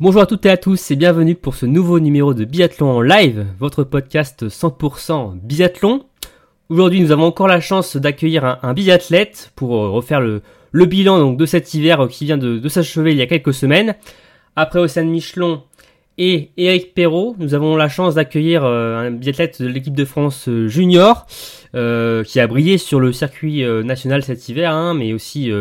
[0.00, 3.00] Bonjour à toutes et à tous et bienvenue pour ce nouveau numéro de Biathlon en
[3.00, 6.04] live, votre podcast 100% biathlon.
[6.68, 11.46] Aujourd'hui, nous avons encore la chance d'accueillir un, biathlète pour euh, refaire le, bilan de
[11.46, 13.94] cet hiver euh, qui vient de, s'achever il y a quelques semaines.
[14.56, 15.62] Après Océane Michelon
[16.18, 20.48] et Eric Perrault, nous avons la chance d'accueillir euh, un biathlète de l'équipe de France
[20.66, 21.24] junior
[21.72, 25.52] qui a brillé sur le circuit national cet hiver, hein, mais aussi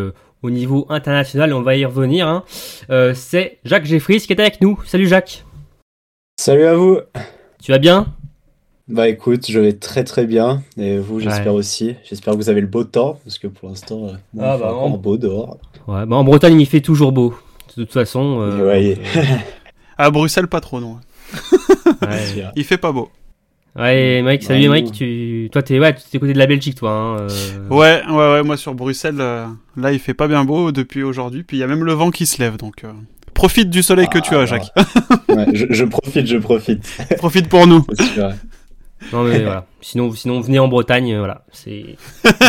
[0.43, 2.27] au niveau international, et on va y revenir.
[2.27, 2.43] hein.
[2.89, 4.79] Euh, C'est Jacques Jeffries qui est avec nous.
[4.85, 5.43] Salut Jacques,
[6.39, 6.99] Salut à vous.
[7.61, 8.07] tu vas bien?
[8.89, 10.61] Bah écoute, je vais très très bien.
[10.77, 11.59] Et vous, j'espère Ouais.
[11.59, 11.95] aussi.
[12.03, 15.17] J'espère que vous avez le beau temps, parce que pour l'instant, euh, Ah bah, beau
[15.17, 15.57] dehors.
[15.87, 17.33] Ouais, bah en Bretagne il fait toujours beau.
[17.77, 18.41] De toute façon.
[18.41, 18.97] euh, Ouais.
[19.97, 20.97] À Bruxelles, pas trop, non.
[22.01, 22.43] ouais.
[22.55, 23.09] Il fait pas beau.
[23.75, 25.49] Ouais, Mike, salut Ouais, Mike, tu...
[25.51, 26.91] toi t'es ouais, côté de la Belgique toi.
[26.91, 30.71] Hein, euh, Ouais, ouais, ouais, moi sur Bruxelles, euh, là, il fait pas bien beau
[30.71, 31.43] depuis aujourd'hui.
[31.43, 32.91] Puis il y a même le vent qui se lève, donc euh,
[33.33, 34.71] profite du soleil que tu Ah, as, Jacques.
[35.29, 36.85] Ouais, je, je profite, je profite.
[37.17, 37.83] profite pour nous.
[39.11, 39.65] Non mais voilà.
[39.81, 41.43] Sinon, sinon venez en Bretagne, voilà.
[41.51, 41.97] C'est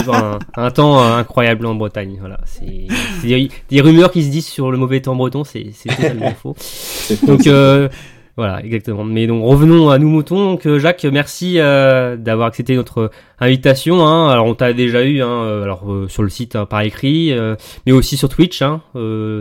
[0.07, 2.17] un, un temps incroyable en Bretagne.
[2.21, 2.39] Voilà.
[2.45, 2.87] C'est
[3.27, 6.55] des, des rumeurs qui se disent sur le mauvais temps breton, c'est c'est totalement faux.
[6.59, 7.27] C'est faux.
[7.27, 7.89] Donc euh,
[8.37, 9.05] voilà, exactement.
[9.05, 10.53] Mais donc revenons à nous moutons.
[10.53, 14.05] Donc Jacques, merci euh, d'avoir accepté notre invitation.
[14.05, 14.29] Hein.
[14.29, 17.33] Alors on t'a déjà eu, hein, euh, alors euh, sur le site hein, par écrit,
[17.33, 17.55] euh,
[17.87, 18.63] mais aussi sur Twitch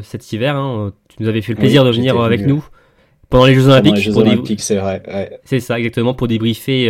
[0.04, 0.56] cet hiver.
[1.10, 2.54] Tu nous avais fait le Oui, plaisir de venir avec venu.
[2.54, 2.66] nous
[3.30, 3.96] pendant les Jeux Pendant Olympiques.
[3.96, 5.02] les Jeux Olympiques, c'est vrai.
[5.08, 5.40] ouais.
[5.44, 6.88] C'est ça, exactement, pour débriefer.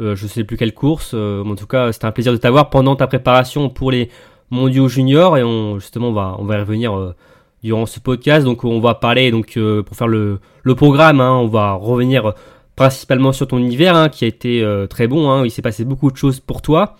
[0.00, 1.14] Je sais plus quelle course.
[1.14, 4.08] mais en tout cas, c'était un plaisir de t'avoir pendant ta préparation pour les
[4.50, 7.14] Mondiaux Juniors et on justement on va on va y revenir
[7.62, 8.44] durant ce podcast.
[8.44, 10.38] Donc on va parler donc euh, pour faire le
[10.76, 11.20] programme.
[11.20, 12.32] hein, on va revenir
[12.76, 15.30] principalement sur ton hiver hein, qui a été euh, très bon.
[15.30, 16.96] Hein, il s'est passé beaucoup de choses pour toi.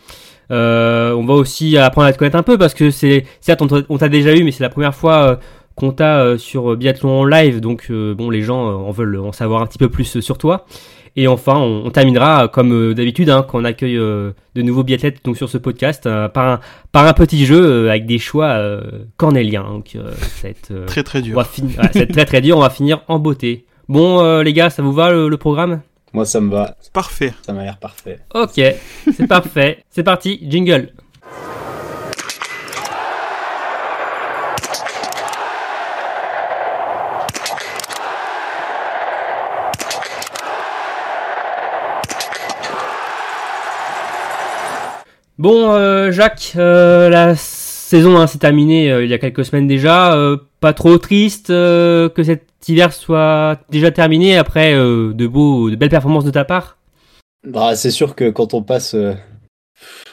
[0.50, 3.96] Euh, on va aussi apprendre à te connaître un peu parce que c'est certes on
[3.98, 5.38] t'a- déjà eu mais c'est la première fois
[5.76, 9.66] qu'on t'a sur Biathlon en live donc bon les gens en veulent en savoir un
[9.66, 10.66] petit peu plus sur toi
[11.16, 14.62] et enfin on, on terminera euh, comme euh, d'habitude hein, quand on accueille euh, de
[14.62, 18.06] nouveaux biathlètes donc sur ce podcast euh, par un par un petit jeu euh, avec
[18.06, 18.80] des choix euh,
[19.16, 21.36] cornéliens donc euh, ça va être euh, Très très on dur.
[21.36, 24.20] va finir ouais, ça va être très très dur on va finir en beauté bon
[24.24, 25.80] euh, les gars ça vous va le, le programme?
[26.14, 26.76] Moi, ça me va.
[26.92, 27.32] Parfait.
[27.40, 28.18] Ça m'a l'air parfait.
[28.34, 28.60] ok
[29.16, 30.90] c'est parfait c'est parti jingle
[45.42, 49.66] Bon, euh, Jacques, euh, la saison hein, s'est terminée euh, il y a quelques semaines
[49.66, 50.16] déjà.
[50.60, 56.24] Pas trop triste que cet hiver soit déjà terminé après de beaux, de belles performances
[56.24, 56.78] de ta part?
[57.44, 58.94] Bah, c'est sûr que quand on passe,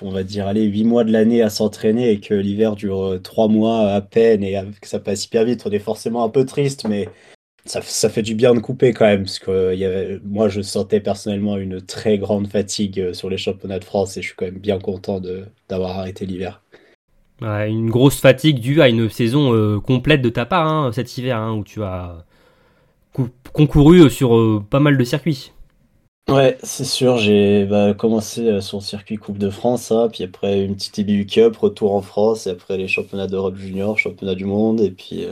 [0.02, 3.50] on va dire, allez, 8 mois de l'année à s'entraîner et que l'hiver dure 3
[3.50, 6.88] mois à peine et que ça passe hyper vite, on est forcément un peu triste,
[6.90, 7.08] mais
[7.70, 10.20] ça, ça fait du bien de couper quand même, parce que euh, il y avait,
[10.26, 14.22] moi je sentais personnellement une très grande fatigue euh, sur les championnats de France et
[14.22, 16.62] je suis quand même bien content de d'avoir arrêté l'hiver.
[17.42, 21.18] Ouais, une grosse fatigue due à une saison euh, complète de ta part hein, cet
[21.18, 22.26] hiver hein, où tu as
[23.14, 25.54] cou- concouru sur euh, pas mal de circuits.
[26.30, 30.64] Ouais, c'est sûr, j'ai bah, commencé sur le circuit Coupe de France, hein, puis après
[30.64, 34.46] une petite IBU Cup, retour en France, et après les championnats d'Europe junior, championnat du
[34.46, 35.26] monde, et puis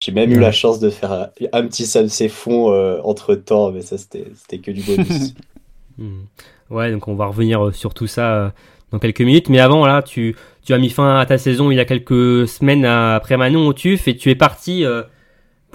[0.00, 3.82] j'ai même eu la chance de faire un, un petit Samsung fond entre temps, mais
[3.82, 5.34] ça c'était que du bonus.
[5.96, 6.24] Hmm.
[6.70, 8.48] Ouais, donc on va revenir euh, sur tout ça euh,
[8.90, 9.48] dans quelques minutes.
[9.48, 10.34] Mais avant, là, tu,
[10.64, 13.68] tu as mis fin à ta saison il y a quelques semaines à- après Manon
[13.68, 15.02] au TUF et tu es parti euh,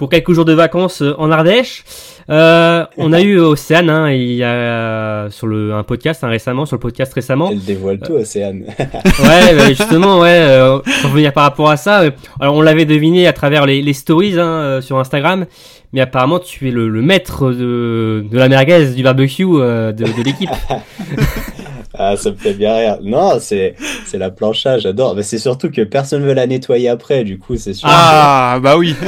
[0.00, 1.84] pour quelques jours de vacances euh, en Ardèche.
[2.30, 6.64] Euh, on a eu Océane, hein, il y a sur le, un podcast hein, récemment,
[6.64, 7.50] sur le podcast récemment.
[7.52, 8.64] Elle dévoile tout, Océane.
[8.78, 12.00] Ouais, bah, justement, ouais, euh, pour revenir par rapport à ça.
[12.00, 12.10] euh,
[12.40, 15.44] Alors, on l'avait deviné à travers les, les stories hein, euh, sur Instagram,
[15.92, 20.04] mais apparemment, tu es le, le maître de, de la merguez, du barbecue euh, de,
[20.04, 20.48] de l'équipe.
[21.94, 22.98] Ah, ça me fait bien rire.
[23.02, 23.74] Non, c'est
[24.06, 25.14] c'est la plancha, j'adore.
[25.16, 27.88] Mais c'est surtout que personne veut la nettoyer après, du coup, c'est sûr.
[27.90, 28.94] Ah, bah oui.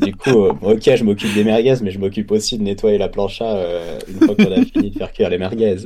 [0.00, 3.08] Du coup, euh, ok, je m'occupe des merguez, mais je m'occupe aussi de nettoyer la
[3.08, 5.76] plancha euh, une fois qu'on a fini de faire cuire les merguez.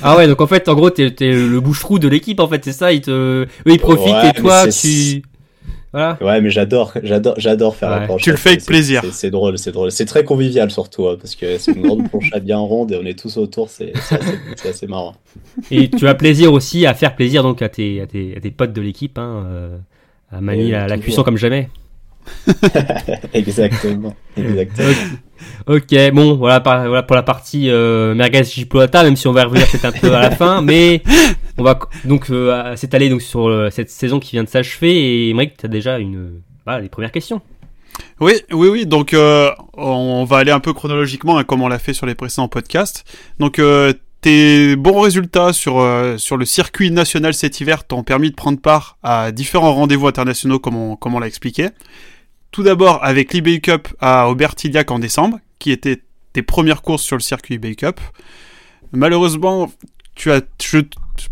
[0.00, 2.64] Ah ouais, donc en fait, en gros, t'es t'es le bouche-trou de l'équipe, en fait,
[2.64, 2.92] c'est ça.
[2.92, 5.22] Ils te, eux, ils profitent Ouais, et toi, tu.
[5.96, 6.18] Voilà.
[6.20, 8.00] Ouais, mais j'adore, j'adore, j'adore faire Ouais.
[8.00, 8.22] la planche.
[8.22, 9.02] Tu le fais avec C'est- plaisir.
[9.12, 9.90] C'est drôle, c'est drôle.
[9.90, 12.98] C'est très convivial surtout, hein, parce que c'est une grande planche à bien ronde et
[13.02, 13.94] on est tous autour, c'est
[14.56, 15.14] c'est assez, marrant.
[15.70, 18.50] Et tu as plaisir aussi à faire plaisir donc à tes, à tes, à tes
[18.50, 19.76] potes de l'équipe, hein, euh,
[20.30, 21.70] à manier Et la, cuisson comme jamais.
[23.34, 24.88] exactement, exactement.
[25.66, 29.42] Ok, bon, voilà, par- voilà pour la partie euh, merguez chipolata, même si on va
[29.42, 31.02] y revenir peut-être un peu à la fin, mais
[31.58, 35.34] on va donc euh, s'étaler donc sur euh, cette saison qui vient de s'achever et
[35.34, 37.40] Mike, tu as déjà une, voilà, les premières questions.
[38.20, 38.86] Oui, oui, oui.
[38.86, 42.14] Donc, euh, on va aller un peu chronologiquement, hein, comme on l'a fait sur les
[42.14, 43.04] précédents podcasts.
[43.38, 48.30] Donc, euh, tes bons résultats sur, euh, sur le circuit national cet hiver t'ont permis
[48.30, 51.68] de prendre part à différents rendez-vous internationaux, comme on, comme on l'a expliqué.
[52.50, 56.02] Tout d'abord avec l'eBay Cup à Aubertillac en décembre, qui était
[56.32, 58.00] tes premières courses sur le circuit eBay Cup.
[58.92, 59.70] Malheureusement,
[60.14, 60.80] tu as, je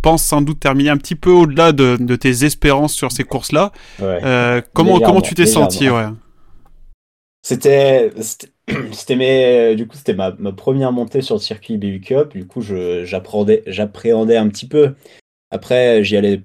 [0.02, 3.72] pense, sans doute terminé un petit peu au-delà de, de tes espérances sur ces courses-là.
[4.00, 4.20] Ouais.
[4.24, 6.06] Euh, comment, comment tu t'es senti ouais?
[7.42, 8.48] C'était, c'était-
[8.92, 12.32] c'était mes, du coup, c'était ma, ma première montée sur le circuit BU Cup.
[12.34, 14.94] Du coup, je, j'appréhendais, j'appréhendais un petit peu.
[15.54, 16.42] Après, j'y allais,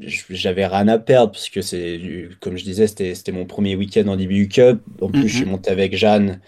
[0.00, 2.00] j'avais rien à perdre parce que c'est,
[2.40, 4.80] comme je disais, c'était, mon premier week-end en BU Cup.
[5.00, 5.28] En plus, Mhm.
[5.28, 6.40] je suis monté avec Jeanne.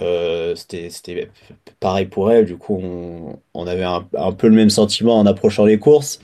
[0.00, 1.28] Euh, c'était, c'était
[1.80, 2.46] pareil pour elle.
[2.46, 6.20] Du coup, on, on avait un, un peu le même sentiment en approchant les courses.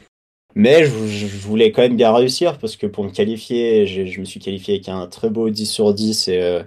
[0.55, 4.25] Mais je, je voulais quand même bien réussir parce que pour me qualifier, je me
[4.25, 6.63] suis qualifié avec un très beau 10 sur 10 et, euh,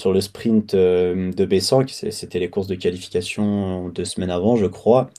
[0.00, 4.30] sur le sprint euh, de B100, qui c'est- c'était les courses de qualification deux semaines
[4.30, 5.10] avant, je crois.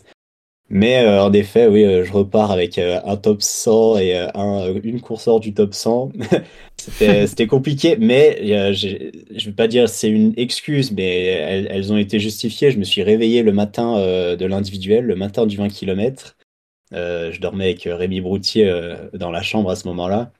[0.69, 4.73] Mais euh, en effet, oui, euh, je repars avec euh, un top 100 et un,
[4.83, 6.11] une course hors du top 100.
[6.77, 8.37] C'était compliqué, mais
[8.73, 12.71] je ne vais pas dire c'est une excuse, mais elles, elles ont été justifiées.
[12.71, 16.35] Je me suis réveillé le matin de l'individuel, le matin du 20 km.
[16.91, 18.71] je dormais avec Rémi Broutier
[19.13, 20.31] dans la chambre à ce moment-là.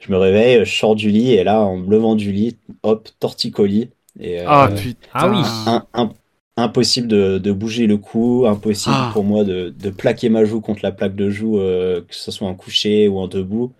[0.00, 3.08] Je me réveille, je sors du lit et là, en me levant du lit, hop,
[3.20, 3.90] torticolis.
[4.18, 5.08] Et, Ah, putain.
[5.14, 5.36] Ah oui.
[5.66, 6.12] un- un-
[6.56, 9.10] impossible de, de bouger le cou, impossible Ah.
[9.12, 12.30] pour moi de, de plaquer ma joue contre la plaque de joue, euh, que ce
[12.30, 13.72] soit en couché ou en debout.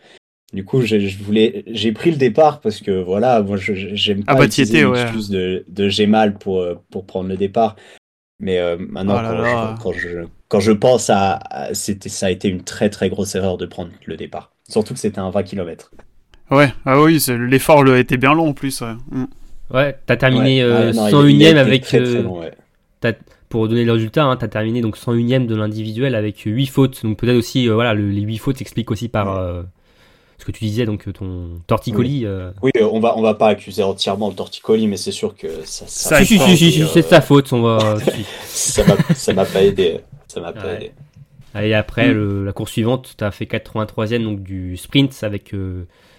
[0.52, 4.32] Du coup, je, je voulais, j'ai pris le départ parce que voilà, moi, j'aime pas
[4.32, 5.02] Ah bah, utiliser étais, une ouais.
[5.02, 7.76] excuse de, de j'ai mal pour, euh, pour prendre le départ.
[8.40, 9.74] Mais euh, maintenant, Oh là quand, là.
[9.78, 10.18] Je, quand, je,
[10.48, 13.66] quand je pense à, à- c'était, ça a été une très très grosse erreur de
[13.66, 14.52] prendre le départ.
[14.68, 15.90] Surtout que c'était un 20 km.
[16.50, 17.18] Ouais, ah oui,
[17.48, 18.80] l'effort le- était bien long en plus.
[18.82, 18.94] Ouais.
[19.10, 19.24] Mm.
[19.70, 22.22] Ouais, t'as terminé euh, Ah, non, il- 101 il a e été avec très, très
[22.22, 22.52] long, ouais.
[23.48, 27.02] Pour donner le résultat, hein, tu as terminé donc 101ème de l'individuel avec 8 fautes.
[27.04, 29.62] Donc peut-être aussi, euh, voilà, le- les 8 fautes s'expliquent aussi par euh,
[30.38, 32.24] ce que tu disais, donc euh, ton torticolis.
[32.26, 32.50] euh.
[32.62, 35.84] Oui, on va, on va pas accuser entièrement le torticolis, mais c'est sûr que ça,
[35.86, 37.52] Ça Si, si, si, c'est de sa faute.
[37.52, 37.96] On va...
[38.46, 40.00] ça m'a pas aidé.
[40.28, 40.92] Ça m'a pas aidé.
[41.60, 42.12] Et après, Mm.
[42.14, 45.52] le- la course suivante, tu as fait 83ème donc du sprint avec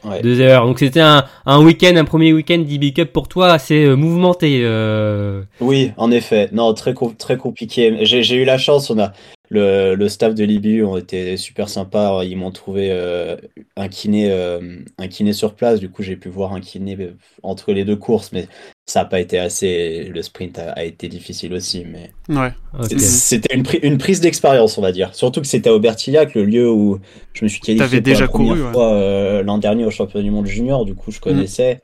[0.05, 0.21] Ouais.
[0.21, 0.65] deux heures.
[0.65, 4.61] Donc c'était un, un week-end, un premier week-end d'IB Cup pour toi assez euh, mouvementé.
[4.63, 5.41] euh.
[5.61, 6.49] Oui, en effet.
[6.51, 7.97] Non, très, com- très compliqué.
[8.01, 8.89] J'ai eu la chance.
[8.89, 9.13] On a
[9.53, 12.23] le, le staff de l'IBU ont été super sympas.
[12.23, 13.37] Ils m'ont trouvé euh,
[13.75, 15.79] un kiné, euh, un kiné sur place.
[15.79, 16.97] Du coup, j'ai pu voir un kiné
[17.43, 18.47] entre les deux courses, mais
[18.85, 20.05] ça n'a pas été assez.
[20.05, 22.51] Le sprint a, a été difficile aussi, mais Ouais.
[22.97, 25.13] C'était une, pri- une prise d'expérience, on va dire.
[25.13, 26.99] Surtout que c'était à Aubertillac, le lieu où
[27.33, 28.71] je me suis qualifié pour déjà la première couru, ouais.
[28.73, 30.83] fois euh, l'an dernier au championnat du monde junior.
[30.83, 31.81] Du coup, je connaissais.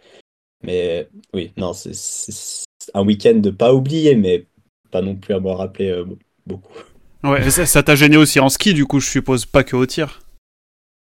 [0.63, 4.45] Mais oui, non, c'est un week-end de pas oublier, mais
[4.91, 6.05] pas non plus à me rappeler euh,
[6.47, 6.73] beaucoup.
[7.23, 9.85] Ouais, ça ça t'a gêné aussi en ski, du coup, je suppose, pas que au
[9.85, 10.21] tir.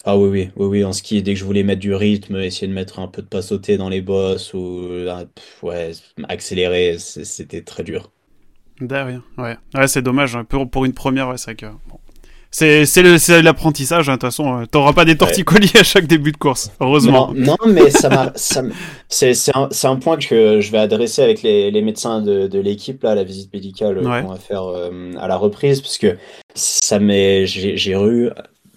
[0.04, 2.66] Ah oui, oui, oui, oui, en ski, dès que je voulais mettre du rythme, essayer
[2.68, 4.88] de mettre un peu de pas sauter dans les bosses ou
[5.62, 5.92] ouais,
[6.28, 8.10] accélérer, c'était très dur.
[8.80, 9.56] Derrière, ouais.
[9.74, 10.36] Ouais, c'est dommage.
[10.36, 10.44] hein.
[10.44, 11.66] Pour, pour une première, ouais, c'est vrai que.
[11.88, 11.98] bon.
[12.50, 14.61] C'est c'est le- c'est l'apprentissage, hein, de toute façon.
[14.61, 17.31] euh, T'auras pas des torticolis à chaque début de course, heureusement.
[17.35, 18.62] Non, non, mais ça ça
[19.09, 23.02] c'est, un, un point que je vais adresser avec les, les médecins de, de l'équipe,
[23.02, 24.23] là, la visite médicale euh, Ouais.
[24.23, 26.17] qu'on va faire euh, à la reprise, parce que
[26.55, 28.31] ça m'est, j'ai, eu,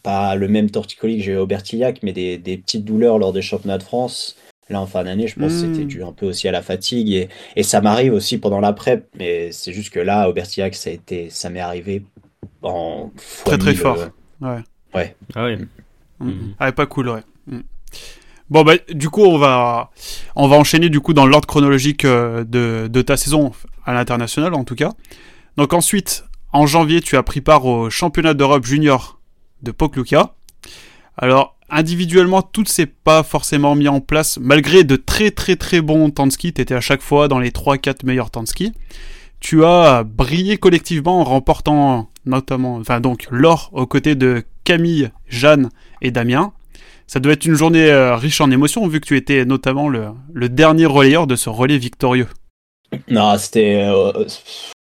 [0.03, 3.31] pas le même torticolis que j'ai eu au Bertillac, mais des, des petites douleurs lors
[3.33, 4.35] des championnats de France.
[4.69, 7.09] Là, en fin d'année, je pense que c'était dû un peu aussi à la fatigue,
[7.11, 10.75] et, et ça m'arrive aussi pendant la prep, mais c'est juste que là, au Bertillac,
[10.75, 12.03] ça a été, ça m'est arrivé
[12.61, 13.11] en
[13.45, 13.97] Très, très mille, fort.
[13.97, 14.59] euh,
[15.35, 15.57] Ah ouais.
[16.19, 16.25] Mm.
[16.27, 16.55] Mhm.
[16.59, 17.21] Ah, pas cool, ouais.
[17.47, 17.59] Mm.
[18.49, 19.91] Bon, bah, du coup, on va,
[20.35, 23.53] on va enchaîner du coup dans l'ordre chronologique euh, de, de ta saison
[23.85, 24.91] à l'international, en tout cas.
[25.57, 29.19] Donc ensuite, en janvier, tu as pris part au championnat d'Europe junior
[29.63, 30.33] de Pokluka.
[31.17, 35.79] Alors, individuellement, tout ne s'est pas forcément mis en place, malgré de très très très
[35.81, 36.51] bons temps de ski.
[36.53, 38.73] Tu étais à chaque fois dans les 3-4 meilleurs temps de ski.
[39.41, 45.69] Tu as brillé collectivement en remportant notamment, enfin donc l'or aux côtés de Camille, Jeanne
[46.01, 46.53] et Damien.
[47.07, 50.13] ça doit être une journée riche en émotions vu que tu étais notamment le,
[50.49, 52.27] dernier relayeur de ce relais victorieux.
[53.09, 53.89] Non, c'était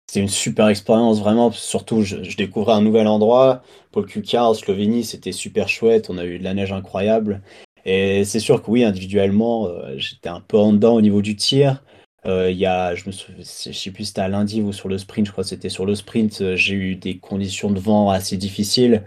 [0.08, 1.52] c'était une super expérience, vraiment.
[1.52, 3.62] Surtout, je, découvrais un nouvel endroit.
[3.92, 6.10] Paul Cucar, Slovénie, c'était super chouette.
[6.10, 7.42] On a eu de la neige incroyable.
[7.84, 11.36] Et c'est sûr que oui, individuellement, euh, j'étais un peu en dedans au niveau du
[11.36, 11.84] tir.
[12.26, 14.98] Euh, il y a, je je sais plus si c'était à lundi ou sur le
[14.98, 16.42] sprint, je crois que c'était sur le sprint.
[16.42, 19.04] Euh, j'ai eu des conditions de vent assez difficiles.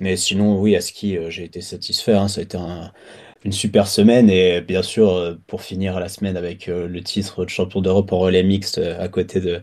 [0.00, 2.14] Mais sinon, oui, à ski, j'ai été satisfait.
[2.14, 2.28] Hein.
[2.28, 2.58] Ça a été
[3.44, 4.30] une super semaine.
[4.30, 8.42] Et bien sûr, pour finir la semaine avec le titre de champion d'Europe en relais
[8.42, 9.62] mixte à côté de,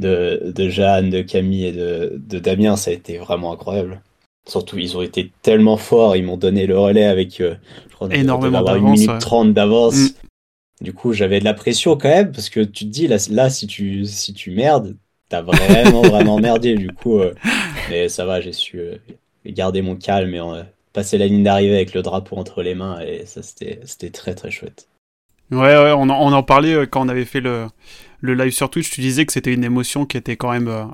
[0.00, 4.02] de, Jeanne, de Camille et de, Damien, ça a été vraiment incroyable.
[4.46, 7.54] Surtout, ils ont été tellement forts, ils m'ont donné le relais avec, euh,
[7.88, 8.98] je crois, énormément d'avance.
[9.00, 9.96] Une minute trente d'avance.
[9.96, 10.08] Mm.
[10.80, 13.50] Du coup, j'avais de la pression quand même, parce que tu te dis, là, là
[13.50, 14.96] si, tu, si tu merdes,
[15.28, 16.74] t'as vraiment, vraiment merdé.
[16.74, 17.34] Du coup, euh,
[17.90, 18.96] mais ça va, j'ai su euh,
[19.44, 20.40] garder mon calme et
[20.92, 24.50] passer la ligne d'arrivée avec le drapeau entre les mains, et ça, c'était très, très
[24.50, 24.88] chouette.
[25.50, 27.66] Ouais, ouais, on en, on en parlait quand on avait fait le,
[28.20, 30.84] le live sur Twitch, tu disais que c'était une émotion qui était quand même euh,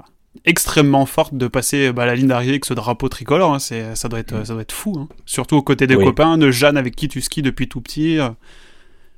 [0.45, 3.55] extrêmement forte de passer bah, la ligne d'arrivée avec ce drapeau tricolore.
[3.55, 3.59] Hein.
[3.59, 4.95] ça, doit être, ça doit être fou.
[4.99, 5.09] Hein.
[5.27, 8.19] Surtout aux côtés des copains, de Jeanne avec qui tu skis depuis tout petit.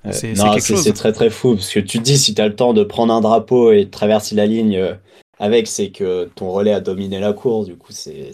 [0.07, 0.83] Euh, c'est, quelque chose.
[0.83, 2.85] C'est très très fou parce que tu te dis si tu as le temps de
[2.85, 4.95] prendre un drapeau et de traverser la ligne euh,
[5.39, 7.67] avec, c'est que ton relais a dominé la course.
[7.67, 8.33] Du coup, c'est,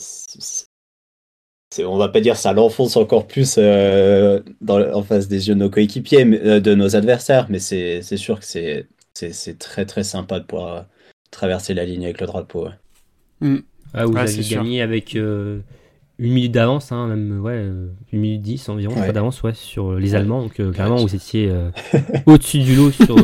[1.80, 5.70] on va pas dire ça l'enfonce encore plus dans, en face des yeux de nos
[5.70, 10.74] coéquipiers, de nos adversaires, mais c'est, sûr que c'est c'est très très sympa de pouvoir
[10.74, 10.82] euh,
[11.30, 12.68] traverser la ligne avec le drapeau.
[13.40, 13.58] Mm.
[13.92, 15.60] Ah, vous avez gagné avec euh,
[16.18, 20.14] une minute d'avance, hein, même ouais, euh, une minute dix environ d'avance ouais, sur les
[20.14, 20.42] Allemands.
[20.42, 21.52] Donc clairement, vous étiez
[22.26, 23.16] au-dessus du lot sur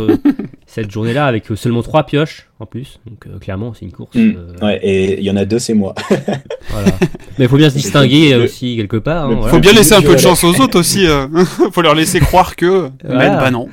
[0.67, 3.01] cette journée-là avec seulement trois pioches en plus.
[3.07, 4.17] Donc clairement, c'est une course.
[4.17, 4.57] Mm.
[4.63, 5.95] Ouais, et il y en a deux, c'est moi.
[6.71, 6.91] voilà.
[7.39, 9.31] Mais il faut bien se distinguer aussi quelque part.
[9.31, 11.05] Il hein, faut bien laisser un peu de chance aux autres aussi.
[11.05, 12.91] Il faut leur laisser croire que.
[13.05, 13.69] Mais bah non.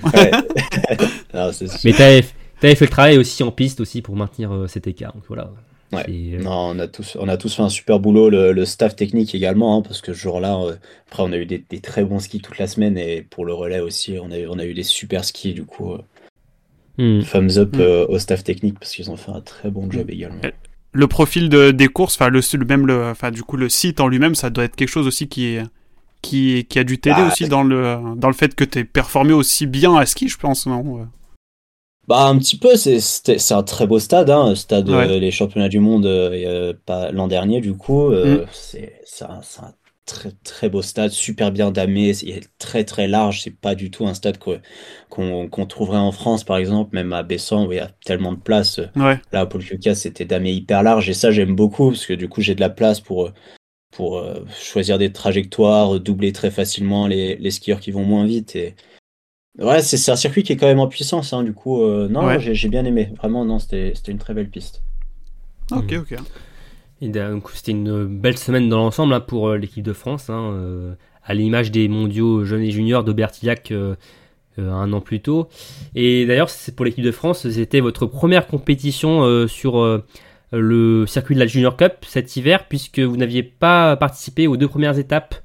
[1.83, 2.23] Mais t'avais
[2.61, 5.13] avais fait le travail aussi en piste aussi pour maintenir euh, cet écart.
[5.13, 5.51] Donc voilà.
[5.93, 9.33] Euh, non, on a tous, on a tous fait un super boulot, le, staff technique
[9.33, 10.75] également, hein, parce que ce jour-là, euh,
[11.09, 13.79] après on a eu des, très bons skis toute la semaine et pour le relais
[13.79, 15.95] aussi, on a, eu, on a eu des super skis du coup.
[16.97, 17.21] Hmm.
[17.21, 18.11] Thumbs up hmm.
[18.11, 20.41] au staff technique parce qu'ils ont fait un très bon job également.
[20.93, 24.07] Le profil de, des courses, enfin le, même le, enfin du coup le site en
[24.07, 25.63] lui-même, ça doit être quelque chose aussi qui est
[26.23, 29.31] qui, qui a dû t'aider bah, aussi dans le dans le fait que tu performé
[29.31, 31.07] aussi bien à ski, je pense, non
[32.07, 35.79] bah un petit peu, c'est un très beau stade, hein, stade euh, les championnats du
[35.79, 38.47] monde euh, pas l'an dernier du coup, euh, mm.
[38.51, 39.73] c'est un, un,
[40.05, 43.91] très très beau stade, super bien damé, il est très très large, c'est pas du
[43.91, 47.79] tout un stade qu'on trouverait en France par exemple, même à Bessan où il y
[47.79, 48.79] a tellement de place.
[48.95, 52.29] Là à Paul Cucas c'était damé hyper large et ça j'aime beaucoup parce que du
[52.29, 53.31] coup j'ai de la place pour
[53.91, 54.23] pour
[54.61, 58.75] choisir des trajectoires, doubler très facilement les, les skieurs qui vont moins vite et
[59.59, 61.81] Ouais, c'est un circuit qui est quand même en puissance, hein, du coup.
[61.81, 63.09] Euh, non, j'ai bien aimé.
[63.17, 64.83] Vraiment, non, c'était une très belle piste.
[65.71, 66.15] Ok, ok.
[67.01, 70.51] Et donc, c'était une belle semaine dans l'ensemble hein, pour euh, l'équipe de France, hein,
[70.53, 73.73] euh, à l'image des mondiaux jeunes et juniors d'Aubertillac
[74.59, 75.49] un an plus tôt.
[75.93, 80.01] Et d'ailleurs, pour l'équipe de France, c'était votre première compétition sur
[80.51, 84.67] le circuit de la Junior Cup cet hiver, puisque vous n'aviez pas participé aux deux
[84.67, 85.35] premières étapes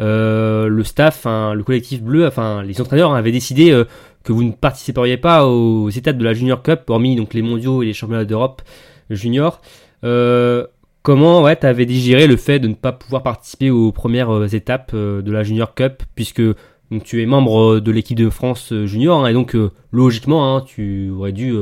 [0.00, 3.84] le staff, le collectif bleu, enfin les entraîneurs avaient décidé euh,
[4.24, 7.82] que vous ne participeriez pas aux étapes de la Junior Cup, hormis donc les mondiaux
[7.82, 8.62] et les championnats d'Europe
[9.10, 9.60] junior.
[10.04, 10.66] Euh,
[11.02, 14.94] comment ouais, tu avais digéré le fait de ne pas pouvoir participer aux premières étapes
[14.94, 16.42] de la Junior Cup, puisque
[16.90, 19.56] donc, tu es membre de l'équipe de France junior, hein, et donc
[19.92, 21.54] logiquement, hein, tu aurais dû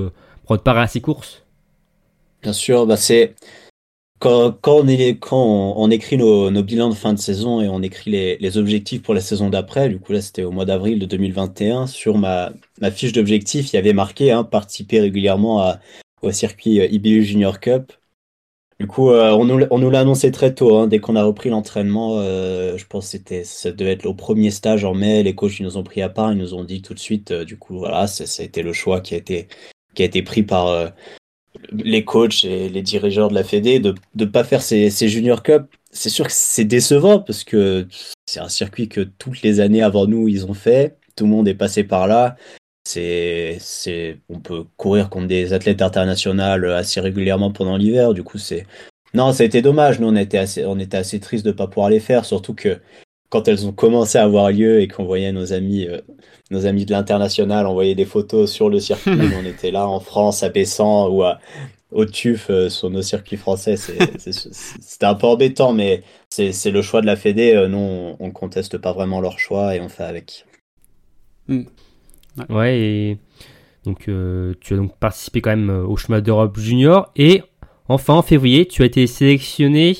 [0.44, 1.42] prendre part à ces courses?
[2.42, 3.34] Bien sûr, bah c'est
[4.18, 9.14] quand, on, écrit nos, bilans de fin de saison et on écrit les, objectifs pour
[9.14, 12.52] la saison d'après, du coup là c'était au mois d'avril de 2021, sur ma,
[12.92, 15.76] fiche d'objectifs, il y avait marqué hein, participer régulièrement
[16.22, 17.92] au circuit euh, IBU Junior Cup.
[18.80, 22.20] Du coup, euh, on nous, l'a annoncé très tôt, hein, dès qu'on a repris l'entraînement.
[22.20, 25.24] Euh, je pense que c'était, ça devait être au premier stage en mai.
[25.24, 27.32] Les coachs ils nous ont pris à part, ils nous ont dit tout de suite.
[27.32, 28.06] du coup, voilà,
[28.38, 29.48] été le choix qui a été,
[29.94, 30.92] qui a été pris par,
[31.72, 35.64] les coachs et les dirigeants de la Fédé de ne pas faire ces, Junior Cup.
[35.90, 37.86] C'est sûr que c'est décevant parce que
[38.26, 40.96] c'est un circuit que toutes les années avant nous, ils ont fait.
[41.16, 42.36] Tout le monde est passé par là.
[42.84, 48.14] C'est, c'est, on peut courir contre des athlètes internationaux assez régulièrement pendant l'hiver.
[48.14, 48.66] Du coup, c'est,
[49.14, 50.00] non, ça a été dommage.
[50.00, 52.54] Nous, on était assez, on était assez triste de ne pas pouvoir les faire, surtout
[52.54, 52.80] que
[53.30, 56.00] quand elles ont commencé à avoir lieu et qu'on voyait nos amis, euh,
[56.50, 60.42] nos amis de l'international envoyer des photos sur le circuit, on était là en France
[60.42, 61.38] à Bessan ou à,
[61.90, 63.76] au TUF sur nos circuits français.
[63.76, 67.66] C'était un peu embêtant, mais c'est le choix de la Fédé.
[67.68, 70.44] nous, on, on conteste pas vraiment leur choix et on fait avec.
[71.48, 71.62] Hmm.
[72.50, 72.78] Ouais.
[72.78, 73.18] et
[73.84, 74.10] donc
[74.60, 77.42] tu as donc participé quand même au chemin d'Europe junior et
[77.88, 79.96] enfin en février, tu as été sélectionné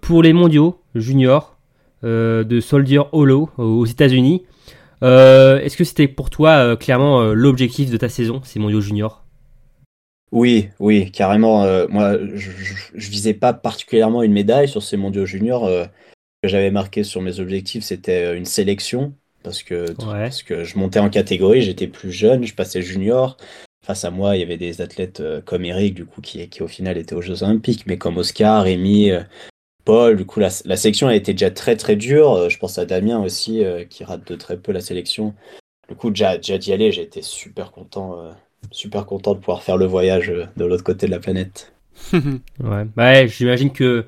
[0.00, 1.55] pour les mondiaux juniors
[2.02, 4.44] de Soldier Hollow aux États-Unis.
[5.02, 8.80] Euh, est-ce que c'était pour toi euh, clairement euh, l'objectif de ta saison, ces mondiaux
[8.80, 9.24] juniors?
[10.32, 11.64] Oui, oui, carrément.
[11.88, 12.50] moi, je,
[12.94, 15.68] je, visais pas particulièrement une médaille sur ces mondiaux juniors.
[15.68, 15.86] ce
[16.42, 19.14] que j'avais marqué sur mes objectifs, c'était une sélection.
[19.44, 23.36] Parce que, parce que je montais en catégorie, j'étais plus jeune, je passais junior.
[23.84, 26.68] Face à moi, il y avait des athlètes comme Eric, du coup, qui, qui au
[26.68, 29.12] final étaient aux Jeux Olympiques, mais comme Oscar, Rémi,
[29.86, 32.32] Paul, du coup, la, sélection a été déjà très très dure.
[32.32, 35.32] Euh, je pense à Damien aussi, euh, qui rate de très peu la sélection.
[35.88, 38.32] Du coup, déjà, déjà d'y aller, j'ai été super content, euh,
[38.72, 40.26] super content de pouvoir faire le voyage
[40.56, 41.72] de l'autre côté de la planète.
[42.12, 44.04] ouais, bah, j'imagine que,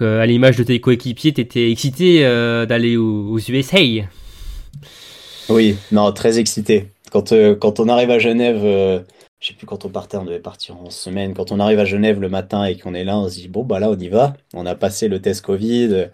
[0.00, 3.78] à l'image de tes coéquipiers, tu étais excité d'aller aux, USA.
[5.48, 6.88] Oui, non, très excité.
[7.12, 9.04] Quand, quand on arrive à Genève
[9.40, 11.34] je sais plus quand on partait, on devait partir en semaine.
[11.34, 13.64] Quand on arrive à Genève le matin et qu'on est là, on se dit bon
[13.64, 14.34] bah là on y va.
[14.54, 16.08] On a passé le test Covid,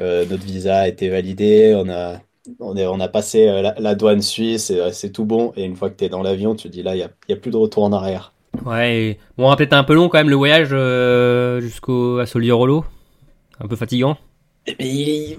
[0.00, 2.20] euh, notre visa a été validé, on a
[2.60, 5.52] on, est, on a passé euh, la, douane suisse, euh, c'est tout bon.
[5.56, 7.36] Et une fois que tu es dans l'avion, tu te dis là il y a,
[7.36, 8.32] plus de retour en arrière.
[8.64, 10.68] Ouais, bon, peut-être un peu long quand même le voyage
[11.62, 12.84] jusqu'au à.
[13.60, 14.16] Un peu fatigant.
[14.78, 15.38] Et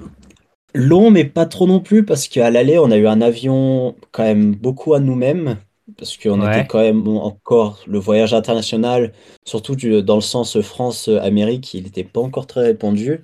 [0.74, 4.24] long, mais pas trop non plus, parce qu'à l'aller, on a eu un avion quand
[4.24, 5.58] même beaucoup à nous-mêmes
[6.00, 9.12] parce qu'on était quand même encore le voyage international,
[9.46, 13.22] surtout dans le sens France-Amérique, il n'était pas encore très répandu.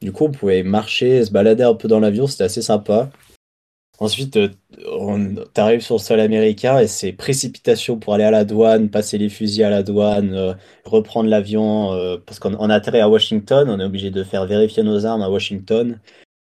[0.00, 3.10] Du coup, on pouvait marcher, se balader un peu dans l'avion, c'était assez sympa.
[3.98, 4.48] Ensuite, euh,
[4.90, 9.18] on arrive sur le sol américain et c'est précipitation pour aller à la douane, passer
[9.18, 13.78] les fusils à la douane, euh, reprendre l'avion, euh, parce qu'on atterrit à Washington, on
[13.78, 16.00] est obligé de faire vérifier nos armes à Washington.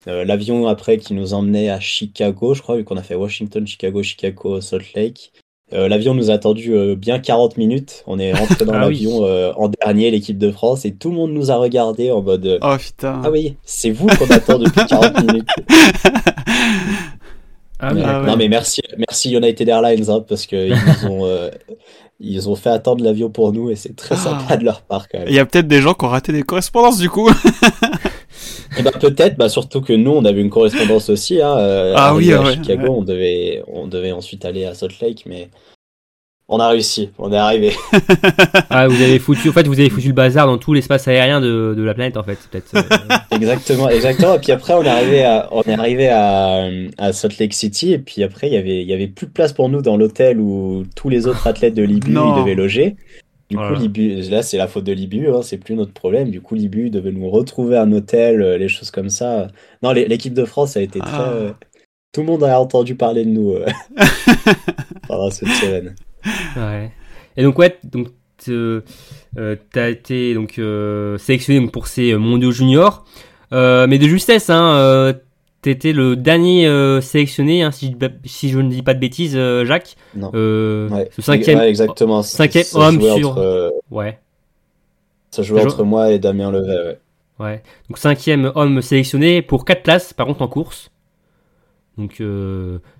[0.08, 4.02] L'avion après qui nous emmenait à Chicago, je crois, vu qu'on a fait Washington, Chicago,
[4.02, 5.32] Chicago, Salt Lake.
[5.74, 8.04] Euh, l'avion nous a attendu euh, bien 40 minutes.
[8.08, 11.16] On est rentré dans ah l'avion euh, en dernier, l'équipe de France, et tout le
[11.16, 13.22] monde nous a regardé en mode Oh putain.
[13.24, 15.50] Ah oui, c'est vous qu'on attend depuis 40 minutes.
[17.80, 20.76] Ah, non mais merci, merci United Airlines hein, parce qu'ils
[21.10, 21.28] ont,
[22.20, 24.18] ils ont fait attendre l'avion pour nous et c'est très ah.
[24.18, 25.28] sympa de leur part quand même.
[25.28, 27.28] Il y a peut-être des gens qui ont raté des correspondances du coup.
[28.78, 31.42] Eh ben, peut-être, bah, surtout que nous, on avait une correspondance aussi.
[31.42, 35.24] Hein, euh, ah oui, à Chicago, on devait, on devait ensuite aller à Salt Lake,
[35.26, 35.50] mais
[36.54, 37.72] on a réussi, on est arrivé.
[38.70, 41.40] ah, vous avez foutu, en fait, vous avez foutu le bazar dans tout l'espace aérien
[41.40, 42.76] de, de, la planète, en fait, peut-être.
[42.76, 43.16] Euh.
[43.36, 44.36] exactement, exactement.
[44.36, 46.66] Et puis après, on est arrivé à, on est arrivé à,
[46.98, 49.32] à Salt Lake City, et puis après, il y avait, il y avait plus de
[49.32, 52.98] place pour nous dans l'hôtel où tous les autres athlètes de Libye devaient loger.
[53.52, 56.30] Du coup, Libu, là, c'est la faute de Libu, hein, c'est plus notre problème.
[56.30, 59.48] Du coup, Libu devait nous retrouver un hôtel, euh, les choses comme ça.
[59.84, 61.10] Non, l'équipe de France a été très.
[61.12, 61.32] Ah.
[61.34, 61.52] Euh,
[62.14, 63.66] tout le monde a entendu parler de nous euh,
[65.10, 65.96] pendant cette semaine.
[66.56, 66.94] Ouais.
[67.36, 68.82] Et donc, ouais, donc, tu
[69.76, 70.54] as été donc,
[71.20, 73.04] sélectionné pour ces mondiaux juniors.
[73.52, 75.14] mais de justesse, hein,
[75.62, 77.96] T'étais le dernier euh, sélectionné, hein, si,
[78.50, 79.96] je ne dis pas de bêtises, euh, Jacques.
[80.16, 80.32] Non.
[80.34, 82.24] Euh, cinquième, exactement.
[82.24, 83.38] Cinquième homme sur.
[83.92, 84.20] ouais.
[85.30, 86.98] Ça jouait entre moi et Damien Levet.
[87.40, 87.46] Ouais.
[87.46, 87.64] ouais.
[87.90, 90.90] Donc cinquième homme sélectionné pour quatre places, par contre en course.
[91.98, 92.24] Donc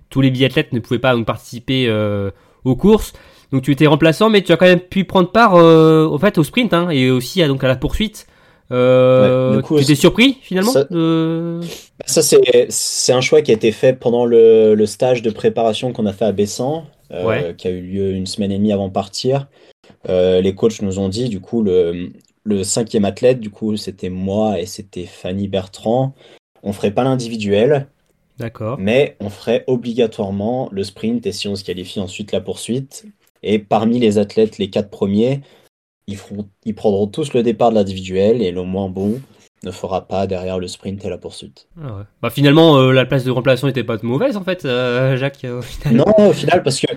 [0.08, 1.92] tous les biathlètes ne pouvaient pas donc, participer
[2.64, 3.12] aux courses.
[3.50, 6.44] Donc tu étais remplaçant, mais tu as quand même pu prendre part au fait au
[6.44, 8.28] sprint hein, et aussi à, donc à la poursuite.
[8.72, 14.86] Euh, tu étais surpris finalement Ça, c'est un choix qui a été fait pendant le,
[14.86, 18.50] stage de préparation qu'on a fait à Bessan, euh, qui a eu lieu une semaine
[18.50, 19.48] et demie avant de partir.
[20.08, 22.10] Euh, les coachs nous ont dit, du coup, le,
[22.44, 26.14] le cinquième athlète, du coup, c'était moi et c'était Fanny Bertrand.
[26.62, 27.88] On ferait pas l'individuel.
[28.38, 28.78] D'accord.
[28.78, 33.04] Mais on ferait obligatoirement le sprint et si on se qualifie ensuite la poursuite.
[33.42, 35.42] Et parmi les athlètes, les quatre premiers,
[36.12, 39.20] ils, feront, ils prendront tous le départ de l'individuel et le moins bon
[39.64, 41.68] ne fera pas derrière le sprint et la poursuite.
[41.80, 45.44] Ah bah finalement, euh, la place de remplaçant n'était pas mauvaise en fait, euh, Jacques.
[45.44, 45.96] Au final.
[45.96, 46.88] Non, au final, parce que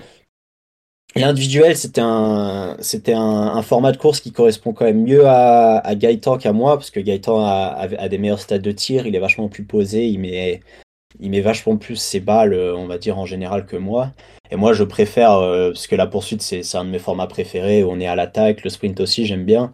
[1.15, 5.95] l'individuel c'était un c'était un, format de course qui correspond quand même mieux à, à
[5.95, 9.19] Gaëtan qu'à moi, parce que Gaëtan a, a, des meilleurs stades de tir, il est
[9.19, 10.61] vachement plus posé, il met
[11.19, 14.11] il met vachement plus ses balles, euh, on va dire en général que moi.
[14.51, 17.83] Et moi, je préfère, euh, parce que la poursuite, c'est un de mes formats préférés,
[17.83, 19.73] on est à l'attaque, le sprint aussi, j'aime bien.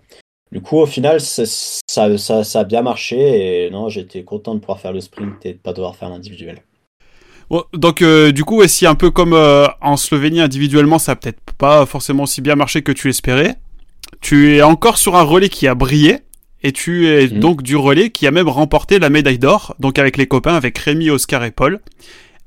[0.51, 4.79] Du coup, au final, ça, ça, a bien marché, et non, j'étais content de pouvoir
[4.79, 6.61] faire le sprint et de pas devoir faire l'individuel.
[7.73, 11.85] donc, euh, du coup, si un peu comme en Slovénie, individuellement, ça a peut-être pas
[11.85, 13.55] forcément aussi bien marché que tu l'espérais,
[14.19, 16.19] tu es encore sur un relais qui a brillé.
[16.63, 17.39] Et tu es Mhm.
[17.39, 20.77] donc du relais qui a même remporté la médaille d'or, donc avec les copains, avec
[20.77, 21.79] Rémi, Oscar et Paul.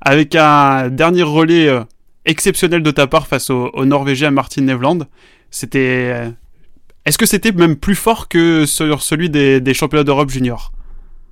[0.01, 1.81] Avec un dernier relais euh,
[2.25, 5.05] exceptionnel de ta part face au, au Norvégien Martin Nevland.
[5.51, 6.11] C'était.
[6.13, 6.29] euh,
[7.05, 10.71] Est-ce que c'était même plus fort que sur celui des, des championnats d'Europe junior?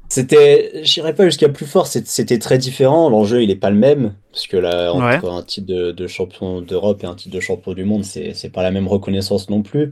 [0.09, 3.09] C'était, j'irais pas jusqu'à plus fort, c'était très différent.
[3.09, 4.13] L'enjeu, il est pas le même.
[4.31, 7.73] Parce que là, entre un titre de, de champion d'Europe et un titre de champion
[7.73, 9.91] du monde, c'est pas la même reconnaissance non plus.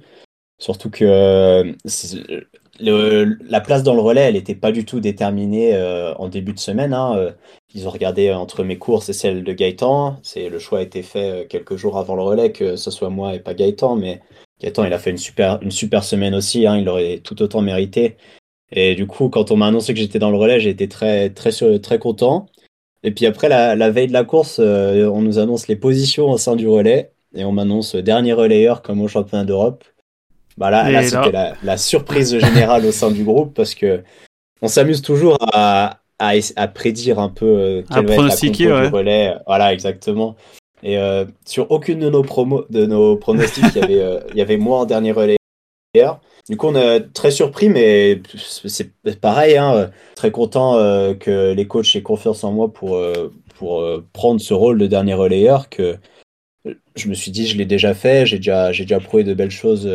[0.60, 1.74] Surtout que euh,
[2.80, 6.60] la place dans le relais, elle était pas du tout déterminée euh, en début de
[6.60, 6.94] semaine.
[6.94, 7.16] hein.
[7.18, 7.32] Euh,
[7.74, 10.20] Ils ont regardé entre mes courses et celle de Gaëtan.
[10.36, 13.36] Le choix a été fait euh, quelques jours avant le relais, que ce soit moi
[13.36, 13.96] et pas Gaëtan.
[13.96, 14.22] Mais
[14.62, 16.66] Gaëtan, il a fait une super, une super semaine aussi.
[16.66, 16.78] hein.
[16.78, 18.18] Il aurait tout autant mérité.
[18.72, 21.30] Et du coup, quand on m'a annoncé que j'étais dans le relais, j'ai été très,
[21.32, 22.48] très, très content.
[23.04, 26.38] Et puis après, la, veille de la course, euh, on nous annonce les positions au
[26.38, 27.14] sein du relais.
[27.36, 29.84] Et on m'annonce dernier relayeur comme au championnat d'Europe.
[30.58, 34.04] Bah là, c'était la, la surprise générale au sein du groupe parce que
[34.62, 38.76] on s'amuse toujours à, à, à prédire un peu euh, À quelle va être la
[38.76, 38.90] ouais.
[38.90, 39.36] du relais.
[39.48, 40.36] Voilà, exactement.
[40.84, 44.38] Et euh, sur aucune de nos, promos, de nos pronostics, il y avait, euh, il
[44.38, 46.20] y avait moi en dernier relayeur.
[46.50, 50.76] Du coup, on est très surpris, mais c'est pareil, hein, très content
[51.20, 53.00] que les coachs aient confiance en moi pour,
[53.56, 55.70] pour prendre ce rôle de dernier relayeur.
[55.70, 55.98] Que
[56.96, 59.52] je me suis dit, je l'ai déjà fait, j'ai déjà, j'ai déjà prouvé de belles
[59.52, 59.88] choses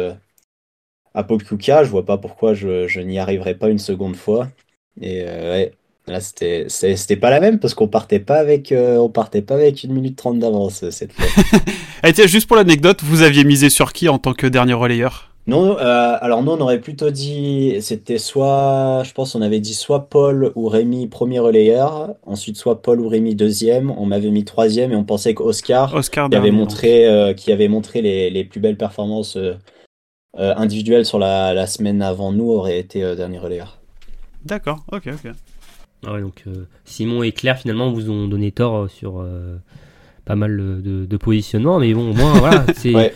[1.17, 1.83] à Popkuka.
[1.83, 4.49] Je vois pas pourquoi je, je n'y arriverai pas une seconde fois.
[5.01, 5.73] Et euh, ouais,
[6.07, 9.55] là, c'était, c'était pas la même parce qu'on partait pas avec, euh, on partait pas
[9.55, 11.27] avec une minute trente d'avance euh, cette fois.
[12.05, 15.33] Et tiens, juste pour l'anecdote, vous aviez misé sur qui en tant que dernier relayeur?
[15.49, 19.75] Non, euh, alors nous on aurait plutôt dit, c'était soit, je pense on avait dit
[19.75, 24.45] soit Paul ou Rémi premier relayeur, ensuite soit Paul ou Rémi deuxième, on m'avait mis
[24.45, 28.59] troisième et on pensait qu'Oscar, Oscar qui avait montré, qui avait montré les, les plus
[28.59, 29.39] belles performances
[30.39, 33.79] euh, individuelles sur la, la semaine avant nous, aurait été euh, dernier relayeur.
[34.45, 35.33] D'accord, ok, ok.
[36.07, 39.57] Ah ouais, donc euh, Simon et Claire finalement vous ont donné tort sur euh,
[40.25, 42.95] pas mal de, de positionnements, mais bon, au moins voilà, c'est.
[42.95, 43.15] Ouais.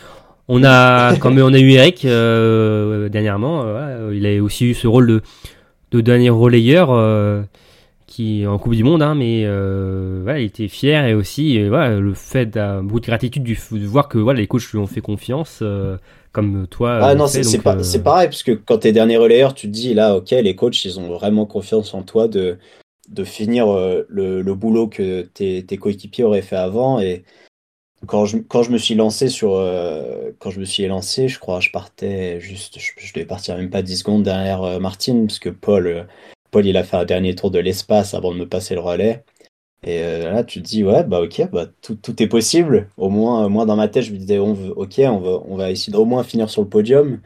[0.52, 4.70] On a, quand même, on a eu Eric euh, dernièrement, euh, voilà, il a aussi
[4.70, 5.22] eu ce rôle de,
[5.92, 7.42] de dernier relayeur euh,
[8.08, 11.68] qui en Coupe du Monde, hein, mais euh, voilà, il était fier et aussi euh,
[11.68, 14.78] voilà, le fait d'un beaucoup de gratitude du, de voir que voilà, les coachs lui
[14.78, 15.98] ont fait confiance, euh,
[16.32, 16.90] comme toi.
[16.98, 19.66] Ah euh, non, c'est pas- euh, c'est pareil, parce que quand t'es dernier relayeur, tu
[19.68, 22.58] te dis là, ok, les coachs, ils ont vraiment confiance en toi de,
[23.08, 27.00] de finir euh, le, le boulot que tes, tes coéquipiers auraient fait avant.
[27.00, 27.24] Et
[28.06, 29.54] quand je, quand je me suis lancé sur.
[29.56, 32.78] euh, quand je me suis lancé, je crois, je partais juste.
[32.80, 36.08] Je, je devais partir même pas 10 secondes derrière Martine, parce que Paul,
[36.50, 39.24] Paul, il a fait un dernier tour de l'espace avant de me passer le relais.
[39.82, 42.88] Et euh, là, tu te dis, ouais, bah ok, bah, tout, tout est possible.
[42.98, 45.30] Au moins, euh, moi, dans ma tête, je me disais, on veut, ok, on va,
[45.48, 47.18] on va essayer d'au moins finir sur le podium.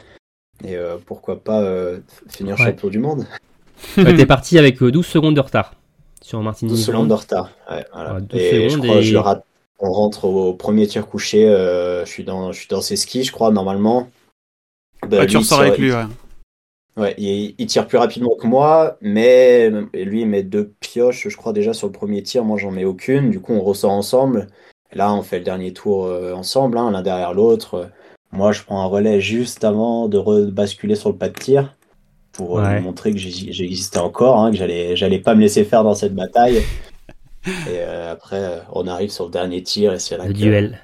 [0.64, 2.66] Et euh, pourquoi pas euh, finir Ouais.
[2.66, 3.26] champion du monde
[3.96, 5.74] ouais, T'es parti avec euh, 12 secondes de retard
[6.22, 6.92] sur Martin 12 Niveland.
[6.92, 7.50] secondes de retard.
[7.70, 8.14] Ouais, voilà.
[8.14, 9.44] Ouais, 12 et je crois et- je le rate.
[9.80, 11.48] On rentre au premier tir couché.
[11.48, 14.08] euh, je, suis dans, je suis dans ses skis, je crois, normalement.
[15.08, 16.04] Bah, Ah, tu ressors avec lui, ouais.
[16.96, 21.36] Ouais, il, il tire plus rapidement que moi, mais lui, il met deux pioches, je
[21.36, 22.44] crois, déjà sur le premier tir.
[22.44, 23.30] Moi, j'en mets aucune.
[23.30, 24.46] Du coup, on ressort ensemble.
[24.92, 27.90] Et là, on fait le dernier tour euh, ensemble, hein, l'un derrière l'autre.
[28.30, 31.74] Moi, je prends un relais juste avant de basculer sur le pas de tir
[32.32, 32.80] pour euh, Ouais.
[32.80, 36.14] montrer que j'exi- j'existais encore, hein, que j'allais, j'allais pas me laisser faire dans cette
[36.14, 36.62] bataille.
[37.46, 40.78] Et euh, après, on arrive sur le dernier tir et c'est là Le que, duel.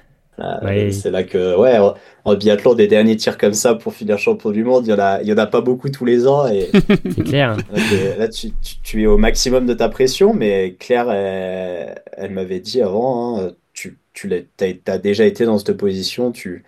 [0.63, 0.91] Ouais.
[0.91, 1.77] C'est là que, ouais,
[2.25, 4.99] en- biathlon, des derniers tirs comme ça pour finir champion du monde, il y en
[4.99, 6.47] a, il y en a pas beaucoup tous les ans.
[6.47, 6.69] Et
[7.15, 7.57] C'est clair.
[8.17, 10.33] là, tu, tu- tu es au maximum de ta pression.
[10.33, 15.45] Mais Claire, elle, elle m'avait dit avant, hein, tu, tu l'as- t'as, t'as déjà été
[15.45, 16.63] dans cette position, tu,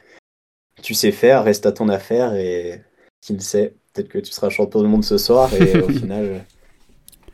[0.82, 2.82] tu sais faire, reste à ton affaire et
[3.22, 5.50] qui le sait, peut-être que tu seras champion du monde ce soir.
[5.54, 6.44] Et au final,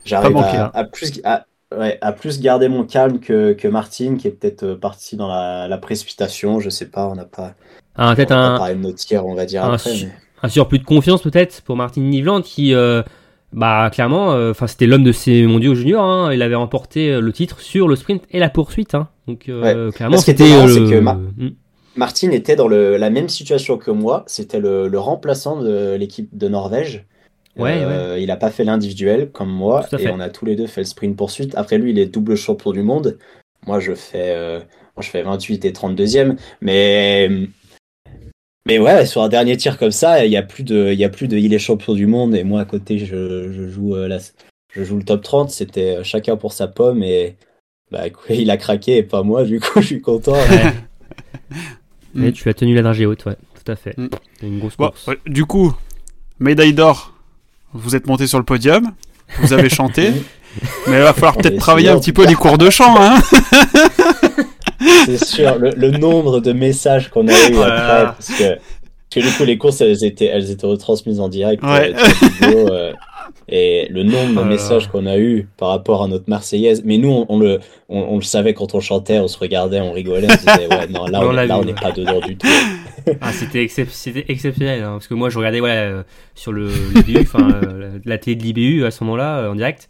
[0.04, 4.16] j'arrive manqué, à, à plus, à, ouais, à plus garder mon calme que, que Martine,
[4.18, 6.60] qui est peut-être euh, partie dans la, la précipitation.
[6.60, 7.54] Je sais pas, on n'a pas,
[7.96, 9.90] Ah, peut-être pas de nos tirs, on va dire un après.
[9.90, 13.02] su- mais- un surplus de confiance peut-être pour Martin Niveland qui, euh,
[13.52, 16.02] bah clairement, euh, enfin c'était l'homme de ces mondiaux juniors.
[16.04, 16.32] hein.
[16.32, 18.94] il avait remporté le titre sur le sprint et la poursuite.
[18.94, 19.08] hein.
[19.28, 21.00] Donc euh, clairement Ce qui était c'était.
[21.00, 21.52] que.
[21.96, 24.24] Martine était dans le, la même situation que moi.
[24.28, 27.04] C'était le, le remplaçant de l'équipe de Norvège.
[27.56, 29.86] Ouais, Euh, Il n'a pas fait l'individuel comme moi.
[29.92, 30.10] Et fait.
[30.10, 31.54] on a tous les deux fait le sprint poursuite.
[31.56, 33.18] Après lui, il est double champion du monde.
[33.66, 34.58] Moi, je fais, euh,
[34.96, 36.36] moi, je fais 28 et 32e.
[36.60, 37.28] Mais,
[38.66, 41.04] mais ouais, sur un dernier tir comme ça, il n'y a plus de, il y
[41.04, 42.34] a plus de il est champion du monde.
[42.34, 44.18] Et moi, à côté, je, je joue, euh, la-
[44.72, 45.50] je joue le top 30.
[45.50, 47.02] C'était chacun pour sa pomme.
[47.02, 47.36] Et
[47.90, 49.44] bah, écoute, il a craqué et pas moi.
[49.44, 50.32] Du coup, je suis content.
[50.34, 50.72] Ouais.
[52.14, 52.24] Mm.
[52.24, 53.96] Et tu as tenu la dragée haute, ouais, tout à fait.
[53.98, 54.08] Mm.
[54.42, 55.08] Une grosse course.
[55.26, 55.74] du coup,
[56.38, 57.14] médaille d'or,
[57.72, 58.92] vous êtes monté sur le podium,
[59.40, 60.12] vous avez chanté,
[60.88, 63.18] mais il va falloir peut-être travailler un petit peu les cours de chant, hein
[65.04, 67.74] C'est sûr, le, le nombre de messages qu'on a eu Voilà.
[67.74, 68.58] après, parce que, parce
[69.10, 71.92] que du coup, les courses, elles étaient, elles étaient retransmises en direct Ouais.
[72.44, 72.92] euh,
[73.48, 76.98] et le nombre de là messages qu'on a eu par rapport à notre Marseillaise, mais
[76.98, 79.92] nous, on, on le, on, on le savait quand on chantait, on se regardait, on
[79.92, 81.32] rigolait, on se disait, ouais, non, là, On
[81.64, 81.80] n'est ouais.
[81.80, 82.46] pas dedans du tout.
[83.22, 86.02] Ah, c'était excep- c'était exceptionnel, hein, parce que moi je regardais voilà, euh,
[86.34, 89.88] sur le l'IBU, euh, la télé de l'IBU à ce moment-là, euh, en direct.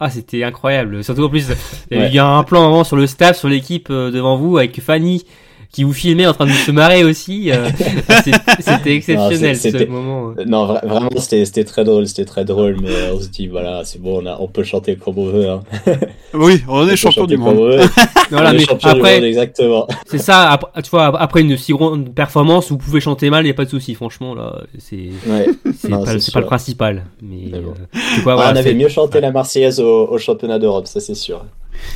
[0.00, 1.04] Ah, c'était incroyable.
[1.04, 1.46] Surtout en plus,
[1.92, 2.38] il y a Ouais.
[2.38, 5.24] un plan vraiment sur le staff, sur l'équipe devant vous, avec Fanny
[5.70, 7.50] qui vous filmait en train de se marrer aussi.
[7.50, 7.68] euh,
[8.60, 10.32] c'était exceptionnel ce moment.
[10.46, 13.82] Non, vra- vraiment, c'était très drôle, c'était très drôle, mais euh, on se dit, voilà,
[13.84, 15.48] c'est bon, on, a, on peut chanter comme on veut.
[15.48, 15.62] Hein.
[16.34, 17.80] Oui, on On est champion du monde.
[18.30, 19.86] Voilà, on est mais du après, monde, exactement.
[20.06, 20.50] c'est ça.
[20.50, 23.54] Après, tu vois, après une si grande performance, vous pouvez chanter mal, il y a
[23.54, 23.94] pas de souci.
[23.94, 25.46] Franchement, là, c'est Ouais.
[25.88, 27.04] pas, le principal.
[27.22, 27.70] Mais, Mais bon.
[27.70, 31.00] euh, quoi, Ah, voilà, on avait mieux chanté la Marseillaise au, au championnat d'Europe, ça
[31.00, 31.44] c'est sûr.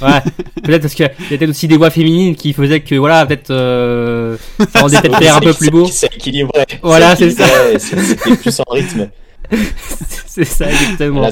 [0.00, 0.20] Ouais,
[0.62, 3.50] peut-être parce qu'il y a peut-être aussi des voix féminines qui faisaient que voilà, peut-être
[3.50, 4.36] euh,
[4.72, 5.86] ça rendait peut-être un peu plus beau.
[5.86, 6.64] C'est équilibré.
[6.82, 7.44] Voilà, c'est ça.
[7.78, 9.08] C'était plus en rythme.
[10.26, 11.20] C'est ça exactement.
[11.22, 11.30] Là,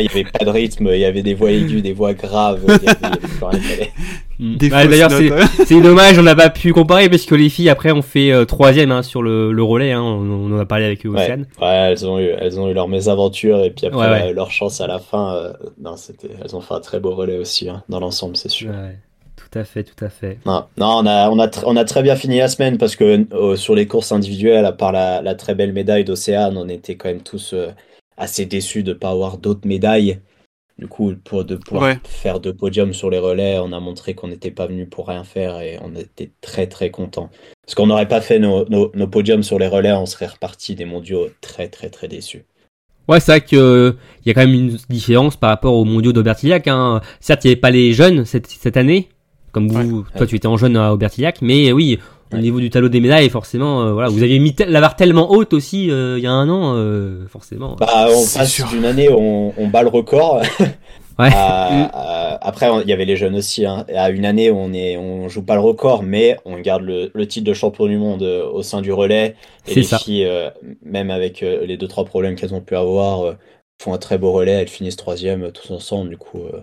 [0.00, 2.60] il n'y avait pas de rythme, il y avait des voix aiguës, des voix graves.
[2.66, 3.90] Il y avait, il y avait plus rien qui allait.
[4.40, 4.58] Mm.
[4.58, 5.10] Fausses D'ailleurs,
[5.66, 8.44] c'est dommage, on n'a pas pu comparer parce que les filles après ont fait euh,
[8.46, 9.92] troisième hein, sur le, le relais.
[9.92, 11.46] Hein, on, on en a parlé avec Ouais, Océane.
[11.60, 14.30] ouais, elles ont eu, elles ont eu leur mésaventure et puis après Ouais, ouais.
[14.30, 15.34] euh, leur chance à la fin.
[15.34, 18.48] euh, non, c'était, elles ont fait un très beau relais aussi hein, dans l'ensemble, c'est
[18.50, 18.70] sûr.
[19.50, 20.38] Tout à fait, tout à fait.
[20.46, 23.26] Non, non, on a, on a, on a très bien fini la semaine parce que
[23.34, 26.96] euh, sur les courses individuelles, à part la, la très belle médaille d'Océane, on était
[26.96, 27.70] quand même tous euh,
[28.16, 30.20] assez déçus de ne pas avoir d'autres médailles.
[30.78, 31.98] Du coup, pour de pouvoir Ouais.
[32.04, 35.24] faire deux podiums sur les relais, on a montré qu'on n'était pas venu pour rien
[35.24, 37.28] faire et on était très très contents.
[37.66, 40.74] Parce qu'on n'aurait pas fait nos, nos, nos podiums sur les relais, on serait reparti
[40.76, 42.44] des mondiaux très très très déçus.
[43.08, 43.58] Ouais, c'est vrai qu'il
[44.24, 46.66] y a quand même une différence par rapport aux mondiaux d'Aubertillac.
[46.68, 47.02] Hein.
[47.20, 49.08] Certes, il n'y avait pas les jeunes cette, cette année,
[49.52, 50.26] comme vous, toi Ouais.
[50.26, 51.98] tu étais en jeune à Aubertillac, mais oui,
[52.32, 52.42] au Ouais.
[52.42, 55.52] niveau du tableau des médailles, forcément, euh, voilà, vous aviez mis la barre tellement haute
[55.52, 57.76] aussi euh, il y a un an, euh, forcément.
[57.78, 60.40] Bah, on passe d'une année, on, on bat le record.
[61.18, 61.28] Ouais.
[61.34, 61.84] À-
[62.38, 63.66] à- après, il y avait les jeunes aussi.
[63.66, 63.84] hein.
[63.94, 67.26] À une année, on est, on joue pas le record, mais on garde le, le
[67.28, 69.34] titre de champion du monde euh, au sein du relais.
[69.66, 69.98] Et C'est les ça.
[69.98, 70.48] filles, euh,
[70.82, 73.32] même avec euh, les deux trois problèmes qu'elles ont pu avoir, euh,
[73.82, 74.52] font un très beau relais.
[74.62, 76.08] Elles finissent troisième euh, tous ensemble.
[76.08, 76.60] Du coup, euh.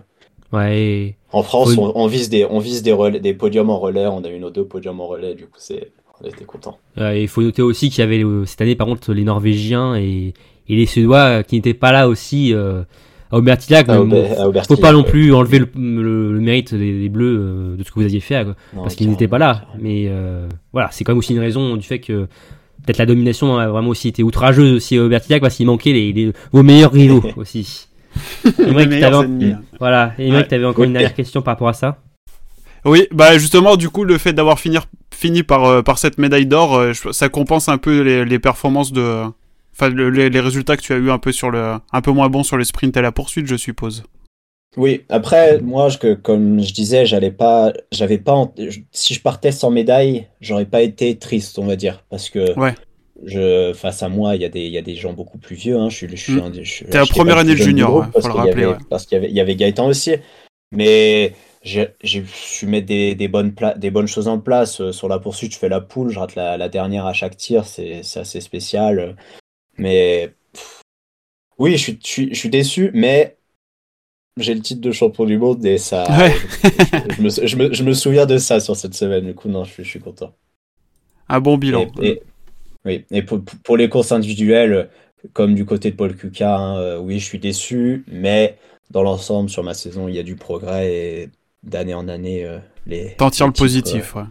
[0.52, 1.16] Ouais.
[1.32, 4.06] en France, on, on vise des, on vise des, relais- des podiums en relais.
[4.06, 5.34] On a eu nos deux podiums en relais.
[5.34, 5.90] Du coup, c'est,
[6.22, 6.78] on était contents.
[6.98, 9.94] Euh, Il faut noter aussi qu'il y avait euh, cette année, par contre, les Norvégiens
[9.96, 10.32] et,
[10.68, 12.82] et les Suédois euh, qui n'étaient pas là aussi euh,
[13.30, 13.36] à
[14.00, 15.10] Auber- bon, à faut pas non ouais.
[15.10, 18.20] plus enlever le, le- le mérite des, des Bleus euh, de ce que vous aviez
[18.20, 19.66] fait, quoi, Non, parce qu'ils n'étaient pas là.
[19.78, 22.22] Mais euh, voilà, c'est quand même aussi une raison du fait que
[22.86, 26.12] peut-être la domination a vraiment aussi été outrageuse aussi à Aubertillac parce qu'il manquait les,
[26.14, 27.87] les- vos meilleurs rivaux aussi.
[28.58, 29.54] Les.
[29.78, 30.46] Voilà, et Ouais.
[30.46, 30.86] t'avais encore Oui.
[30.86, 31.98] une dernière question par rapport à ça
[32.84, 34.78] Oui, bah justement, du coup, le fait d'avoir fini,
[35.12, 38.92] fini par, euh, par cette médaille d'or, euh, ça compense un peu les, les performances
[38.92, 39.24] de.
[39.74, 42.10] Enfin, le- les, les résultats que tu as eu un peu sur le, un peu
[42.10, 44.02] moins bons sur le sprint et la poursuite, je suppose.
[44.76, 48.34] Oui, après, moi, je, que, comme je disais, j'allais pas, j'avais pas,
[48.92, 52.74] si je partais sans médaille, j'aurais pas été triste, on va dire, parce que Ouais.
[53.24, 55.56] Je, face à moi, il y a des, il y a des gens beaucoup plus
[55.56, 56.62] vieux, hein, je suis, je suis Mm.
[56.62, 58.64] je- T'es la première année de junior, groupe ouais, parce faut le qu'il y rappeler,
[58.64, 58.86] avait, ouais.
[58.88, 60.14] parce qu'il y avait, il y avait Gaëtan aussi,
[60.72, 61.94] mais j'ai,
[62.32, 64.80] su mettre des, des bonnes pla- des bonnes choses en place.
[64.80, 67.36] Euh, Sur la poursuite, je fais la poule, je rate la, la dernière à chaque
[67.36, 69.16] tir, c'est, assez spécial,
[69.76, 70.80] mais pff,
[71.58, 73.36] oui, je suis, je suis, je suis déçu, mais
[74.36, 76.32] j'ai le titre de champion du monde et ça, Ouais.
[77.18, 79.26] je, me, je, me, je me souviens de ça sur cette semaine.
[79.26, 80.32] Du coup, non, je suis, je suis content.
[81.28, 81.86] Un bon bilan.
[82.00, 82.22] Et, et-
[82.88, 84.88] oui, et pour, pour les courses individuelles,
[85.34, 88.56] comme du côté de Paul Kuka, hein, euh, oui, je suis déçu, mais
[88.90, 91.30] dans l'ensemble, sur ma saison, il y a du progrès et
[91.62, 93.14] d'année en année, euh, les.
[93.18, 94.22] T'en tires le positif, ouais.
[94.22, 94.24] euh,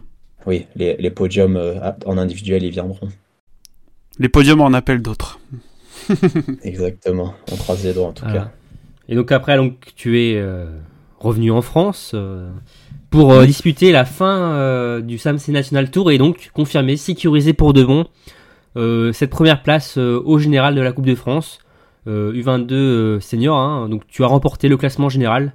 [0.46, 3.08] oui, les, les podiums euh, en individuel, ils viendront.
[4.18, 5.38] Les podiums en appellent d'autres.
[6.62, 7.34] Exactement.
[7.52, 8.50] On croise les doigts en tout cas.
[9.08, 10.66] Et donc après, donc tu es euh,
[11.18, 12.50] revenu en France euh,
[13.10, 17.72] pour euh, disputer la fin euh, du SAMC National Tour et donc confirmer, sécuriser pour
[17.72, 18.04] de bon euh,
[19.12, 21.58] cette première place euh, au général de la Coupe de France
[22.06, 23.56] euh, U22 euh, senior.
[23.56, 23.88] hein.
[23.88, 25.54] donc tu as remporté le classement général.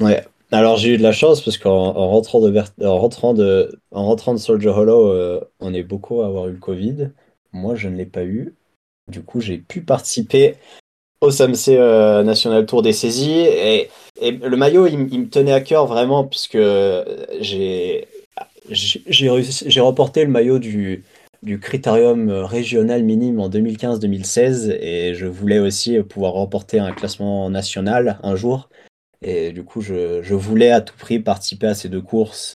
[0.00, 0.24] Ouais.
[0.50, 4.34] Alors j'ai eu de la chance parce qu'en en rentrant de en rentrant en rentrant
[4.34, 7.10] de Soldier Hollow, euh, on est beaucoup à avoir eu le Covid.
[7.52, 8.54] Moi, je ne l'ai pas eu.
[9.08, 10.56] Du coup, j'ai pu participer
[11.22, 13.88] au SAMC euh, National Tour des saisies et,
[14.20, 17.04] le maillot, il, me tenait à cœur vraiment euh,
[17.40, 18.06] j'ai
[18.70, 21.04] réussi- j'ai remporté le maillot du
[21.42, 28.18] du critérium régional minime en 2015-2016 et je voulais aussi pouvoir remporter un classement national
[28.22, 28.68] un jour.
[29.22, 32.54] Et du coup, je, voulais à tout prix participer à ces deux courses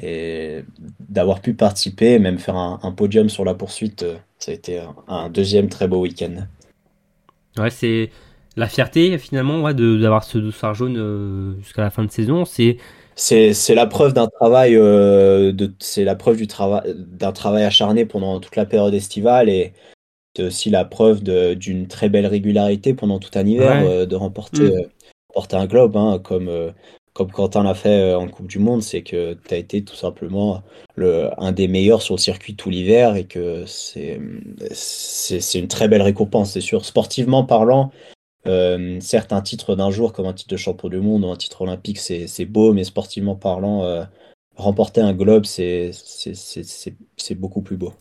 [0.00, 0.64] et
[1.00, 4.04] d'avoir pu participer, même faire un, podium sur la poursuite,
[4.38, 6.46] ça a été un deuxième très beau week-end.
[7.58, 8.10] Ouais, c'est
[8.56, 12.44] la fierté finalement d'avoir ce dossard jaune euh, jusqu'à la fin de saison.
[12.44, 12.76] C'est
[13.14, 18.04] c'est la preuve d'un travail euh, de c'est la preuve du travail d'un travail acharné
[18.04, 19.72] pendant toute la période estivale et
[20.34, 24.62] c'est aussi la preuve d'une très belle régularité pendant tout un hiver euh, de remporter,
[24.62, 24.88] mm.
[25.28, 26.72] remporter un globe hein, comme
[27.12, 30.62] comme Quentin l'a fait en Coupe du Monde, c'est que tu as été tout simplement
[30.94, 34.18] le, un des meilleurs sur le circuit tout l'hiver et que c'est
[35.54, 36.86] une très belle récompense, c'est sûr.
[36.86, 37.90] Sportivement parlant,
[38.46, 41.36] euh, certes, un titre d'un jour comme un titre de champion du monde ou un
[41.36, 44.02] titre olympique, c'est beau, mais sportivement parlant, euh,
[44.56, 45.92] remporter un globe, c'est
[47.36, 47.92] beaucoup plus beau.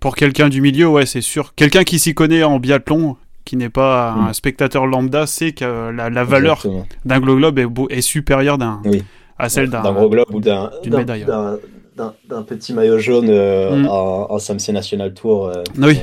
[0.00, 1.54] Pour quelqu'un du milieu, ouais, c'est sûr.
[1.54, 4.34] Quelqu'un qui s'y connaît en biathlon, qui n'est pas un mm.
[4.34, 6.64] spectateur lambda, sait que la, valeur
[7.04, 8.58] d'un globe est, est supérieure
[9.38, 11.26] à celle d'un gros globe ou d'une médaille
[11.96, 13.88] d'un petit maillot jaune euh, mm.
[13.88, 15.48] en, en Samsung National Tour.
[15.48, 15.98] Euh, oui.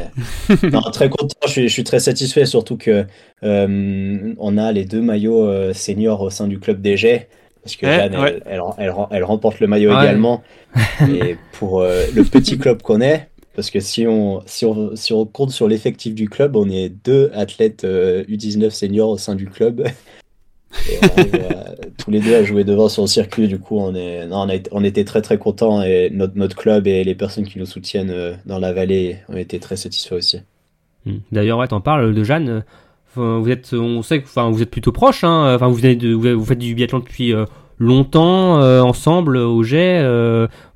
[0.91, 3.06] très content, je suis, je suis, très satisfait, surtout que
[3.43, 7.29] euh, on a les deux maillots seniors au sein du club Jets.
[7.63, 8.43] Parce que Jeanne, elle,
[8.77, 10.43] elle, elle, remporte le maillot également.
[11.10, 15.25] Et pour le petit club qu'on est, parce que si on, si on, si on
[15.25, 19.88] compte sur l'effectif du club, on est deux athlètes U19 seniors au sein du club.
[20.90, 21.64] Et on euh,
[21.98, 23.48] tous les deux à jouer devant sur le circuit.
[23.48, 26.56] Du coup, on, est, non, on, a, on était très très contents et notre, notre
[26.56, 30.16] club et les personnes qui nous soutiennent euh, dans la vallée ont été très satisfaits
[30.16, 30.40] aussi.
[31.06, 31.18] Hmm.
[31.32, 32.64] D'ailleurs, ouais, t'en parles de Jeanne.
[33.16, 35.24] vous êtes, on sait que, enfin, vous êtes plutôt proches.
[35.24, 35.56] Hein.
[35.56, 37.46] Enfin, vous venez de, vous faites du biathlon depuis euh,
[37.78, 40.02] longtemps ensemble au jet.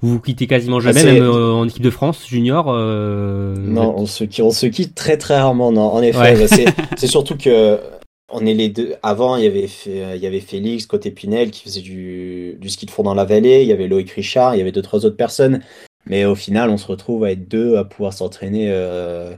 [0.01, 2.65] vous vous quittez quasiment jamais, ah, même en équipe de France junior.
[2.65, 5.71] non, on se, on se quitte très très rarement.
[5.71, 6.47] Non, en effet,
[6.97, 7.79] c'est surtout que
[8.29, 8.95] on est les deux.
[9.03, 9.47] Avant, il y
[10.25, 13.61] avait, Félix côté Pinel qui faisait du, ski de fond dans la vallée.
[13.61, 14.55] Il y avait Loïc Richard.
[14.55, 15.61] Il y avait deux trois autres personnes.
[16.05, 18.69] Mais au final, on se retrouve à être deux à pouvoir s'entraîner.
[18.69, 19.35] Euh,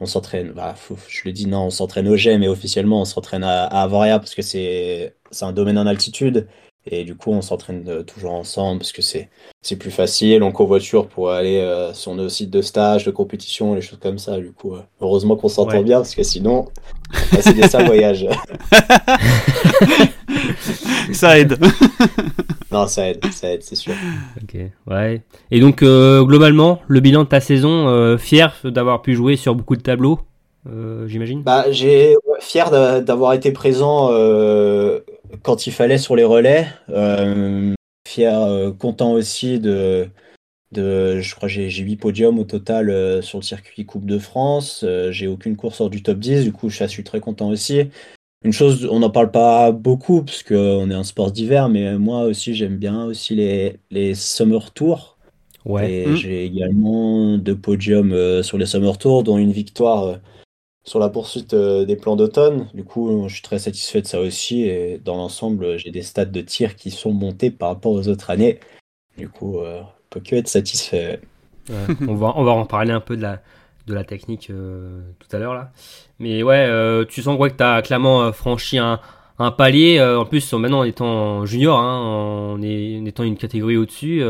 [0.00, 0.52] on s'entraîne.
[0.52, 0.74] Bah,
[1.08, 4.18] je le dis non, on s'entraîne au jet, mais officiellement, on s'entraîne à, à Avoria
[4.18, 6.48] parce que c'est un domaine en altitude.
[6.90, 9.28] Et du coup, on s'entraîne euh, toujours ensemble parce que c'est
[9.62, 10.42] c'est plus facile.
[10.42, 14.18] On covoiture pour aller euh, sur nos sites de stage, de compétition, les choses comme
[14.18, 14.38] ça.
[14.38, 16.66] Du coup, euh, heureusement qu'on s'entend bien parce que sinon,
[17.32, 18.26] bah, c'est des sales voyages.
[21.12, 21.58] ça aide.
[22.72, 23.92] non, ça aide, ça aide, c'est sûr.
[24.42, 25.22] Ok, ouais.
[25.50, 29.82] Et donc, globalement, le bilan de ta saison, fier d'avoir pu jouer sur beaucoup de
[29.82, 30.20] tableaux,
[31.06, 31.42] j'imagine?
[31.42, 34.10] Bah, j'ai fier d'avoir été présent
[35.42, 36.66] quand il fallait sur les relais.
[36.90, 37.74] Euh,
[38.06, 40.08] fier, euh, content aussi de,
[40.72, 44.84] de je crois j'ai 8 podiums au total euh, sur le circuit Coupe de France.
[45.10, 47.90] j'ai aucune course hors du top 10, du coup je suis très content aussi.
[48.44, 52.22] Une chose, on n'en parle pas beaucoup parce qu'on est un sport d'hiver, mais moi
[52.22, 55.18] aussi j'aime bien aussi les, les Summer Tours.
[55.64, 55.92] Ouais.
[55.92, 56.16] Et mmh.
[56.16, 60.18] j'ai également deux podiums sur les Summer Tours, dont une victoire
[60.88, 62.66] sur la poursuite euh, des plans d'automne.
[62.72, 64.62] Du coup, je suis très satisfait de ça aussi.
[64.62, 68.30] Et dans l'ensemble, j'ai des stats de tir qui sont montés par rapport aux autres
[68.30, 68.58] années.
[69.18, 71.20] Du coup, euh, on peut que être satisfait.
[72.08, 73.42] on, va, on va en parler un peu de la,
[73.86, 75.70] de la technique euh, tout à l'heure là.
[76.18, 76.66] Mais ouais,
[77.06, 78.98] tu sens quoi que tu as clairement franchi un,
[79.38, 80.00] un palier.
[80.00, 84.24] en plus, maintenant en étant junior, hein, en, étant une catégorie au-dessus,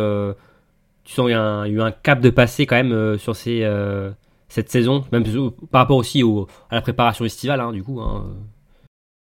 [1.05, 3.64] tu sens qu'il y, a eu un cap de passé quand même sur ces
[4.48, 5.24] cette saison, même
[5.70, 6.22] par rapport aussi
[6.70, 8.00] à la préparation estivale, hein, du coup.
[8.00, 8.34] Hein.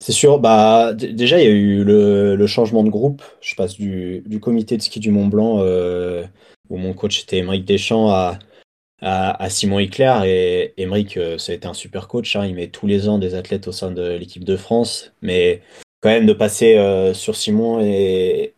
[0.03, 3.21] C'est sûr, bah, déjà il y a eu le, changement de groupe.
[3.39, 6.25] Je passe du, comité de ski du Mont Blanc, euh,
[6.69, 10.25] où mon coach était Émeric Deschamps, à, Simon Eclair.
[10.25, 12.35] Et Émeric, euh, ça a été un super coach.
[12.35, 12.45] Hein.
[12.45, 15.13] il met tous les ans des athlètes au sein de l'équipe de France.
[15.21, 15.61] Mais
[16.01, 18.53] quand même, de passer euh, sur Simon et,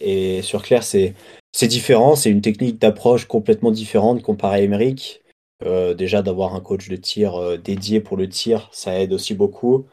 [0.00, 1.14] et, sur Claire, c'est
[1.62, 2.16] différent.
[2.16, 5.21] C'est une technique d'approche complètement différente comparée à Émeric.
[5.64, 9.34] Euh, déjà d'avoir un coach de tir euh, dédié pour le tir, ça aide aussi
[9.34, 9.86] beaucoup.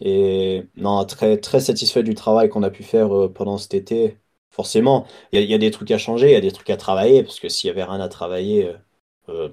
[0.00, 4.18] Et non, très, très satisfait du travail qu'on a pu faire euh, pendant cet été.
[4.50, 7.22] Forcément, il y, a des trucs à changer, il y a des trucs à travailler,
[7.22, 8.72] parce que s'il y avait rien à travailler,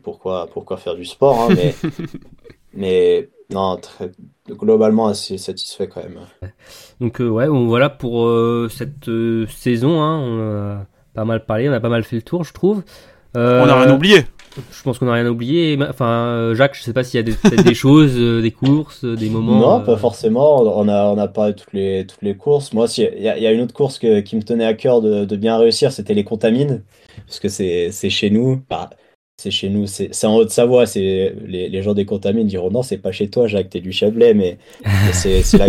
[0.01, 1.75] pourquoi, pourquoi faire du sport hein, mais,
[2.73, 4.11] mais non, très,
[4.49, 6.19] globalement assez satisfait quand même.
[7.01, 8.31] Donc ouais, bon, voilà pour
[8.69, 9.09] cette
[9.49, 12.53] saison, hein, on a pas mal parlé, on a pas mal fait le tour, je
[12.53, 12.81] trouve.
[13.35, 14.23] on n'a rien oublié.
[14.71, 15.77] Je pense qu'on n'a rien oublié.
[15.89, 19.03] Enfin, euh, Jacques, je sais pas s'il y a des, des choses, euh, des courses,
[19.03, 19.59] euh, des moments.
[19.59, 20.61] Non, pas forcément.
[20.61, 22.73] On a, on a parlé toutes les, toutes les courses.
[22.73, 25.25] Moi, il y, y, a une autre course que, qui me tenait à cœur de,
[25.25, 26.83] de bien réussir, c'était les contamines.
[27.25, 28.61] Parce que c'est chez nous.
[28.69, 28.89] Bah,
[29.37, 30.85] c'est chez nous, c'est en Haute-Savoie.
[30.85, 33.91] C'est les, les gens des Contamines diront non, c'est pas chez toi, Jacques, t'es du
[33.91, 35.65] Chablais, mais, mais c'est la,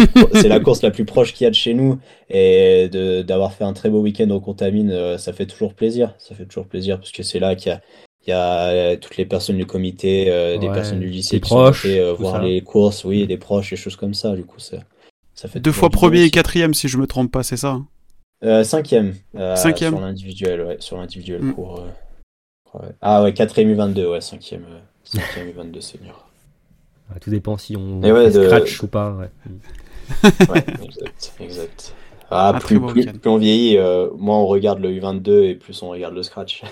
[0.49, 1.99] la course la plus proche qu'il y a de chez nous.
[2.29, 2.89] Et
[3.27, 6.15] d'avoir fait un très beau week-end aux Contamines, ça fait toujours plaisir.
[6.19, 7.81] Ça fait toujours plaisir parce que c'est là qu'il y a
[8.27, 11.41] il y a euh, toutes les personnes du comité, euh, des Ouais, personnes du lycée
[11.41, 12.43] qui sont proches, passées, euh, voir ça.
[12.43, 14.35] les courses, oui, des proches, des choses comme ça.
[14.35, 14.79] Du coup, ça,
[15.35, 17.87] ça fait Deux fois premier et quatrième, si je me trompe pas, c'est ça hein?
[18.43, 19.15] Euh, cinquième.
[19.37, 19.93] euh, Cinquième.
[19.95, 20.77] Sur l'individuel, ouais.
[20.81, 21.55] Sur l'individuel Mm.
[21.59, 22.89] euh, ouais.
[23.01, 24.21] Ah ouais, quatrième U22, ouais.
[24.21, 26.29] Cinquième, euh, cinquième U22 senior.
[27.13, 29.13] Ouais, Tout dépend si on ouais, fait de- scratch ou pas.
[29.13, 29.31] ouais.
[30.49, 31.95] Ouais, exact, exact.
[32.31, 36.15] Ah, plus, plus, on vieillit, euh, moins on regarde le U22 et plus on regarde
[36.15, 36.63] le scratch.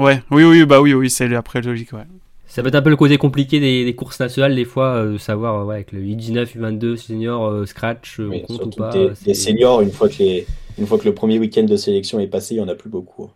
[0.00, 2.04] Ouais, oui, oui, bah oui, oui, c'est après logique, ouais.
[2.46, 5.12] Ça peut être un peu le côté compliqué des, des courses nationales, des fois, euh,
[5.12, 8.54] de savoir euh, ouais, avec le U19, U22, senior, euh, scratch, euh, on compte ou
[8.54, 8.90] surtout pas.
[8.90, 10.46] des, des seniors, une fois, que les,
[10.78, 12.90] une fois que le premier week-end de sélection est passé, il n'y en a plus
[12.90, 13.30] beaucoup.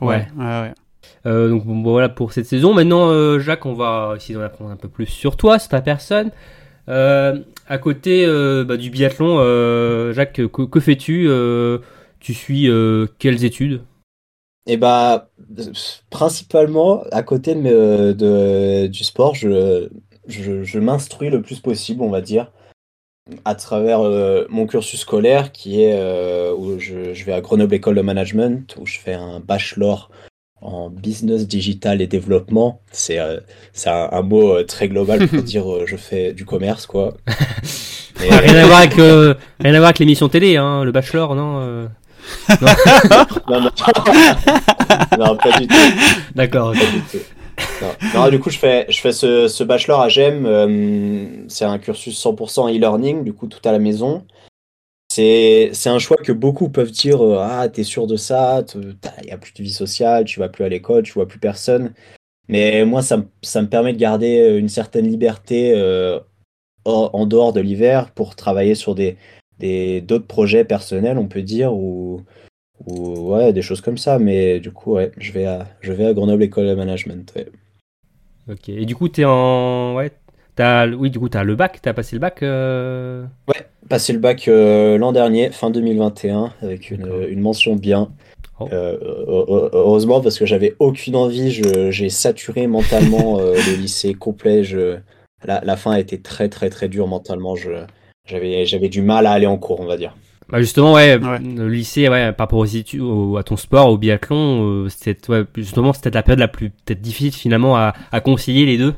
[0.00, 0.72] Ouais, ouais, ouais.
[1.26, 2.72] Euh, donc bon, voilà pour cette saison.
[2.72, 5.82] Maintenant, euh, Jacques, on va essayer d'en apprendre un peu plus sur toi, sur ta
[5.82, 6.30] personne.
[6.88, 11.78] Euh, à côté euh, bah, du biathlon, euh, Jacques, que, que fais-tu Euh,
[12.20, 13.82] Tu suis euh, quelles études?
[14.66, 15.28] Et bah,
[16.10, 19.88] principalement, à côté de, de- du sport, je,
[20.26, 22.50] je, je m'instruis le plus possible, on va dire,
[23.44, 27.74] à travers euh, mon cursus scolaire qui est euh, où je, je vais à Grenoble
[27.74, 30.10] École de Management, où je fais un bachelor
[30.62, 32.80] en business digital et développement.
[32.90, 33.40] C'est euh,
[33.74, 37.14] c'est un, un mot euh, très global pour dire euh, je fais du commerce, quoi.
[38.22, 40.92] Et- Ah, Rien à voir avec euh, rien à voir avec l'émission télé, hein, le
[40.92, 41.86] bachelor, non euh,
[43.48, 43.70] non, non.
[45.18, 45.74] non, pas du tout.
[46.34, 46.68] D'accord.
[46.70, 46.78] ok.
[46.78, 47.24] Pas du tout.
[48.14, 48.28] Non.
[48.28, 50.44] Du coup, je fais, je fais ce, ce bachelor à GEM.
[50.46, 54.24] euh, c'est un cursus 100% e-learning, du coup, tout à la maison.
[55.12, 58.96] C'est, c'est un choix que beaucoup peuvent dire euh, Ah, t'es sûr de ça Il
[59.26, 61.92] n'y a plus de vie sociale, tu vas plus à l'école, tu vois plus personne.
[62.48, 66.18] Mais moi, ça, me- ça me permet de garder une certaine liberté euh,
[66.84, 69.16] en dehors de l'hiver pour travailler sur des,
[69.58, 72.20] des, d'autres projets personnels, on peut dire, ou,
[72.86, 74.18] ou ouais, des choses comme ça.
[74.18, 77.32] Mais du coup, ouais, je vais à, je vais à Grenoble École de Management.
[77.36, 77.46] ouais.
[78.50, 78.68] Ok.
[78.68, 80.10] Et du coup, t'es en ouais,
[80.54, 82.42] t'as oui, du coup, t'as le bac, t'as passé le bac.
[82.42, 83.24] euh,
[83.88, 88.10] Passé le bac euh, l'an dernier, fin 2021, avec une, une mention bien.
[88.60, 88.68] Oh.
[88.72, 91.50] Euh, heu- heureusement, parce que j'avais aucune envie,
[91.90, 94.62] j'ai saturé mentalement euh, le lycée complet.
[94.62, 94.98] Je,
[95.44, 97.56] la, la fin a été très très très dure mentalement.
[97.56, 97.70] Je,
[98.26, 100.14] j'avais, j'avais du mal à aller en cours, on va dire.
[100.48, 101.38] Bah justement, ouais, Ouais.
[101.38, 105.30] le lycée, ouais, par rapport aux études, au- à ton sport, au biathlon, euh, c'était
[105.30, 108.94] ouais, justement c'était la période la plus peut-être difficile finalement à, à concilier les deux.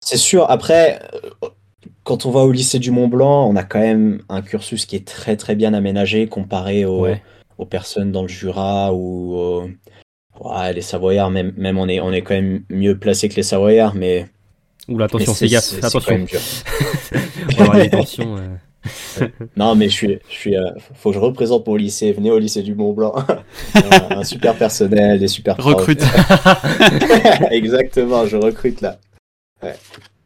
[0.00, 0.98] C'est sûr, après,
[1.44, 1.48] euh,
[2.02, 4.96] quand on va au lycée du Mont Blanc, on a quand même un cursus qui
[4.96, 7.22] est très très bien aménagé comparé aux, Ouais.
[7.58, 9.70] aux personnes dans le Jura ou aux-
[10.74, 13.94] les Savoyards, même, même on, est, on est quand même mieux placé que les Savoyards,
[13.94, 14.26] mais,
[14.88, 16.26] Oula, attention, c'est- gaffe, attention.
[17.58, 18.36] On va tensions.
[18.36, 19.28] euh.
[19.56, 22.12] Non, mais je suis, je suis, euh, faut que je représente mon lycée.
[22.12, 23.14] Venez au lycée du Mont Blanc.
[23.74, 25.56] un, un super personnel, des super.
[25.56, 26.02] Recrute.
[27.50, 28.98] Exactement, je recrute là.
[29.62, 29.74] Ouais.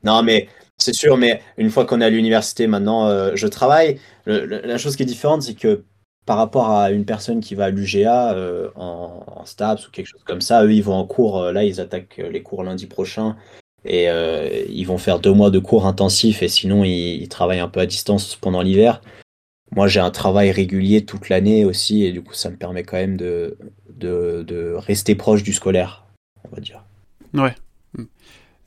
[0.05, 0.49] Non, mais
[0.79, 3.99] c'est sûr, mais une fois qu'on est à l'université maintenant, euh, je travaille.
[4.25, 5.83] Le- le- la chose qui est différente, c'est que
[6.25, 10.07] par rapport à une personne qui va à l'UGA euh, en, en STAPS ou quelque
[10.07, 11.41] chose comme ça, eux, ils vont en cours.
[11.43, 13.37] euh, là, ils attaquent les cours lundi prochain.
[13.87, 17.61] Et euh, ils vont faire deux mois de cours intensifs et sinon, ils, ils travaillent
[17.61, 19.01] un peu à distance pendant l'hiver.
[19.74, 22.97] Moi, j'ai un travail régulier toute l'année aussi, et du coup, ça me permet quand
[22.97, 23.57] même de,
[23.95, 26.05] de, de rester proche du scolaire,
[26.45, 26.84] on va dire.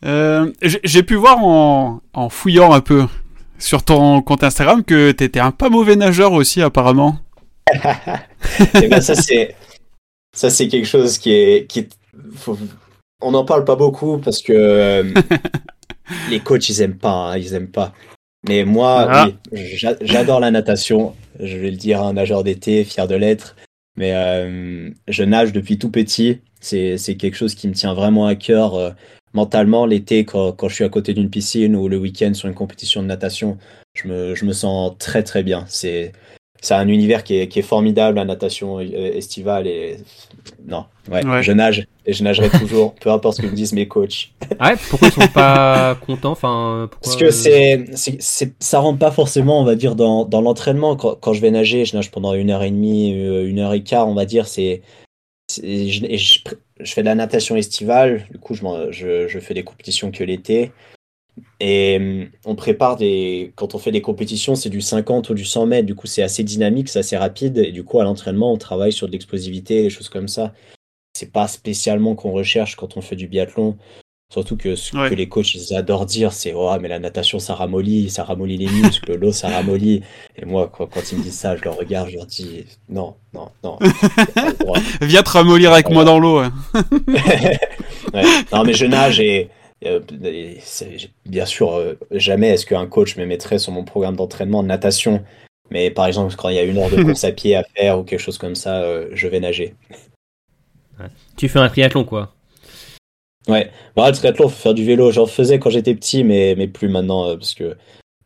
[0.06, 3.06] Euh, j'ai pu voir en, en fouillant un peu
[3.58, 7.18] sur ton compte Instagram que t'étais un pas mauvais nageur aussi apparemment.
[8.82, 9.56] Et ben ça c'est
[10.34, 11.98] ça c'est quelque chose qui est qui est-
[12.36, 12.58] faut-
[13.22, 15.04] on n'en parle pas beaucoup parce que euh,
[16.30, 17.94] les coachs ils aiment pas hein, ils aiment pas.
[18.48, 19.28] Mais moi Ah.
[19.52, 19.62] oui,
[20.02, 21.14] j'adore la natation.
[21.40, 23.56] Je vais le dire un nageur d'été fier de l'être.
[23.98, 26.40] Mais euh, je nage depuis tout petit.
[26.62, 28.92] C'est c'est quelque chose qui me tient vraiment à cœur euh,
[29.34, 29.86] mentalement.
[29.86, 33.02] L'été quand, quand je suis à côté d'une piscine ou le week-end sur une compétition
[33.02, 33.58] de natation
[33.94, 35.66] je me, je me sens très très bien.
[35.68, 36.14] C'est
[36.62, 39.68] c'est un univers qui est, qui est formidable, la natation estivale.
[39.68, 39.98] Et...
[40.68, 41.44] Non, ouais, Ouais.
[41.44, 44.32] je nage et je nagerai toujours, peu importe ce que me disent mes coachs.
[44.60, 49.00] Ah ouais, pourquoi ils sont pas contents Enfin, pourquoi, Parce que c'est, c'est, ça rentre
[49.00, 50.96] pas forcément, on va dire, dans, dans l'entraînement.
[50.96, 53.74] Quand, quand je vais nager, je nage pendant une heure et demie, euh, une heure
[53.74, 54.48] et quart, on va dire.
[54.48, 54.82] C'est,
[55.56, 55.62] je,
[56.06, 56.40] et je,
[56.80, 58.26] je fais de la natation estivale.
[58.32, 60.72] Du coup, je, je, je fais des compétitions que l'été.
[61.60, 63.52] Et hum, on prépare des.
[63.56, 65.86] Quand on fait des compétitions, c'est du 50 ou du 100 mètres.
[65.86, 67.58] Du coup, c'est assez dynamique, c'est assez rapide.
[67.58, 70.54] Et du coup, à l'entraînement, on travaille sur de l'explosivité, des choses comme ça.
[71.18, 73.78] c'est pas spécialement qu'on recherche quand on fait du biathlon.
[74.32, 75.10] Surtout que ce Ouais.
[75.10, 78.58] que les coachs ils adorent dire, c'est oh, mais la natation ça ramollit, ça ramollit
[78.58, 80.04] les muscles, l'eau ça ramollit.
[80.38, 83.16] Et moi, quand, quand ils me disent ça, je leur regarde, je leur dis non,
[83.34, 83.80] non, non.
[85.02, 86.38] Viens te ramollir avec moi dans l'eau.
[86.38, 86.54] hein.
[88.14, 88.24] Ouais.
[88.54, 89.50] Non, mais je nage et,
[89.86, 90.00] euh,
[91.26, 95.24] bien sûr, euh, jamais est-ce qu'un coach me mettrait sur mon programme d'entraînement de natation.
[95.72, 98.00] Mais par exemple, quand il y a une heure de course à pied à faire
[98.00, 99.76] ou quelque chose comme ça, euh, je vais nager.
[101.38, 102.34] Tu fais un triathlon, quoi.
[103.48, 105.12] Ouais, bon, le triathlon, faut faire du vélo.
[105.12, 107.78] J'en faisais quand j'étais petit, mais, mais plus maintenant, euh, parce que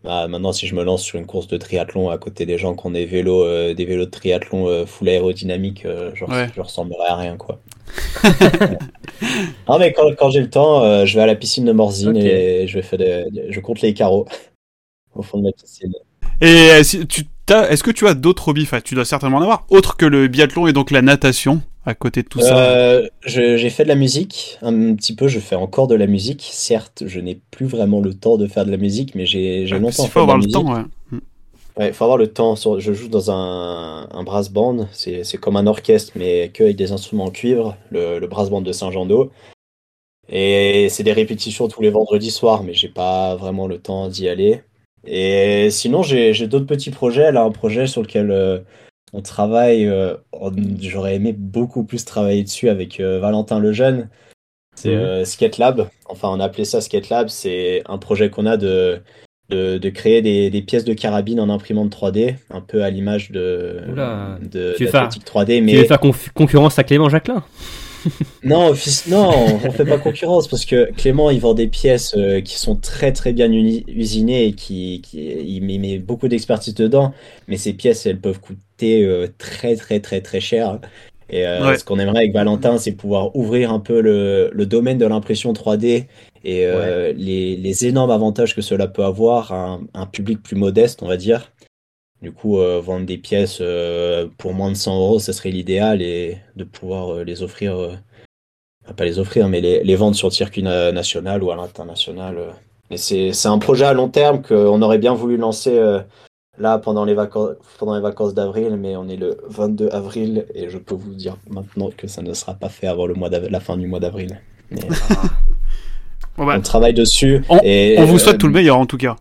[0.04, 2.76] bah, maintenant, si je me lance sur une course de triathlon à côté des gens
[2.76, 6.50] qui ont des vélos, euh, des vélos de triathlon euh, full aérodynamique, euh, je, Ouais.
[6.54, 7.60] je ressemblerais à rien, quoi.
[9.70, 12.68] non, mais quand, quand j'ai le temps, je vais à la piscine de Morzine et
[12.68, 14.26] je, vais faire je compte les carreaux
[15.16, 15.94] au fond de ma piscine.
[16.42, 18.64] Et si tu est-ce que tu as d'autres hobbies?
[18.64, 21.96] Enfin, tu dois certainement en avoir, autres que le biathlon et donc la natation à
[21.96, 22.60] côté de tout ça.
[22.60, 26.50] Euh, j'ai fait de la musique un petit peu, je fais encore de la musique.
[26.52, 29.80] Certes, je n'ai plus vraiment le temps de faire de la musique, mais j'ai Ouais,
[29.82, 30.52] parce longtemps fait faut de la avoir le musique.
[30.52, 30.74] temps.
[30.74, 30.84] ouais.
[31.78, 32.56] Ouais, faut avoir le temps.
[32.56, 34.88] Je joue dans un, un brass band.
[34.92, 38.62] C'est comme un orchestre, mais que avec des instruments en cuivre, le, le brass band
[38.62, 39.32] de Saint-Jean-d'Eau.
[40.30, 44.30] Et c'est des répétitions tous les vendredis soirs, mais j'ai pas vraiment le temps d'y
[44.30, 44.62] aller.
[45.06, 47.32] Et sinon, j'ai j'ai d'autres petits projets.
[47.32, 48.60] Là, un projet sur lequel euh,
[49.14, 49.86] on travaille.
[49.88, 50.52] euh, on-
[50.82, 54.10] J'aurais aimé beaucoup plus travailler dessus avec euh, Valentin Lejeune.
[54.76, 55.02] C'est Mhm.
[55.02, 55.88] euh, Skate Lab.
[56.10, 57.30] Enfin, on a appelé ça Skate Lab.
[57.30, 59.02] C'est un projet qu'on a de,
[59.50, 63.30] de, de créer des, des pièces de carabine en imprimante 3D, un peu à l'image
[63.32, 65.66] de, Oula, de tu faire- d'Athletic 3D.
[65.66, 66.00] Tu veux faire
[66.34, 67.44] concurrence à Clément Jacquelin?
[68.44, 68.74] non,
[69.06, 72.76] non, on fait pas concurrence parce que Clément, il vend des pièces euh, qui sont
[72.76, 77.14] très très bien usinées et qui, qui il met, met beaucoup d'expertise dedans.
[77.48, 80.80] Mais ces pièces, elles peuvent coûter euh, très très très très cher.
[81.30, 81.78] Et euh, Ouais.
[81.78, 85.54] ce qu'on aimerait avec Valentin, c'est pouvoir ouvrir un peu le, le domaine de l'impression
[85.54, 86.08] 3D
[86.44, 86.66] et
[87.16, 91.08] les, les énormes avantages que cela peut avoir à un, un public plus modeste, on
[91.08, 91.53] va dire.
[92.24, 96.02] Du coup, euh, vendre des pièces euh, pour moins de 100 euros, ça serait l'idéal
[96.02, 97.78] et de pouvoir euh, les offrir,
[98.96, 102.38] pas les offrir, mais les, les vendre sur le circuit na- national ou à l'international.
[102.96, 105.78] c'est un projet à long terme qu'on aurait bien voulu lancer
[106.58, 110.70] là pendant les vacances, pendant les vacances d'avril, mais on est le 22 avril et
[110.70, 113.60] je peux vous dire maintenant que ça ne sera pas fait avant le mois la
[113.60, 114.40] fin du mois d'avril.
[114.72, 114.80] Mais
[116.38, 117.44] Bon, bah, on travaille dessus.
[117.50, 119.18] On- et, on vous souhaite tout le meilleur en tout cas.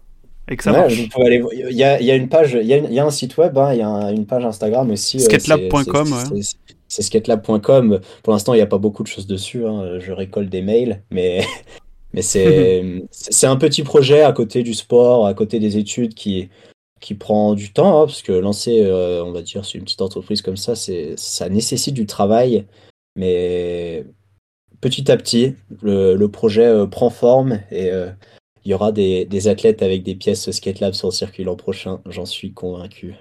[0.51, 0.95] Et que ça Ouais, marche.
[0.99, 3.57] Il y a, il y a une page, il y a, y un site web,
[3.59, 5.19] hein, il y a un- une page Instagram aussi.
[5.19, 6.41] euh, Skatelab.com, c'est- ouais.
[6.89, 8.01] c'est- skatelab.com.
[8.23, 9.65] Pour l'instant, il n'y a pas beaucoup de choses dessus.
[9.67, 11.41] hein, Je récolte des mails, mais,
[12.13, 12.23] mais
[13.11, 16.49] c'est un petit projet à côté du sport, à côté des études qui,
[17.01, 20.03] qui prend du temps, hein, parce que lancer, euh, on va dire, sur une petite
[20.03, 22.65] entreprise comme ça, ça nécessite du travail,
[23.17, 24.05] mais
[24.81, 28.09] petit à petit, le, le projet euh, prend forme et euh,
[28.65, 32.01] il y aura des, athlètes avec des pièces Skate Lab sur le circuit l'an prochain,
[32.09, 33.15] j'en suis convaincu.